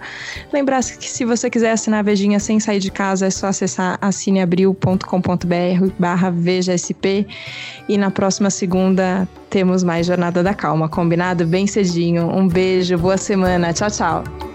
Lembrar 0.52 0.84
que 0.84 1.10
se 1.10 1.24
você 1.24 1.50
quiser 1.50 1.72
assinar 1.72 2.02
a 2.02 2.04
Vejinha 2.04 2.40
sem 2.40 2.60
sair 2.60 2.80
de 2.80 2.92
casa, 2.92 3.28
é 3.28 3.30
só 3.30 3.48
acessar 3.48 3.98
assineabril.com.br 4.02 5.92
barra 5.98 6.30
VejaSP 6.30 7.26
e 7.88 7.98
na 7.98 8.12
próxima 8.12 8.50
segunda 8.50 9.28
temos 9.50 9.84
mais 9.84 10.06
Jornada 10.18 10.42
da 10.42 10.52
Calma, 10.56 10.90
combinado? 10.90 11.46
Bem 11.46 11.68
cedinho. 11.68 12.28
Um 12.36 12.48
beijo, 12.48 12.98
boa 12.98 13.18
semana. 13.18 13.72
Tchau, 13.72 13.92
tchau. 13.92 14.47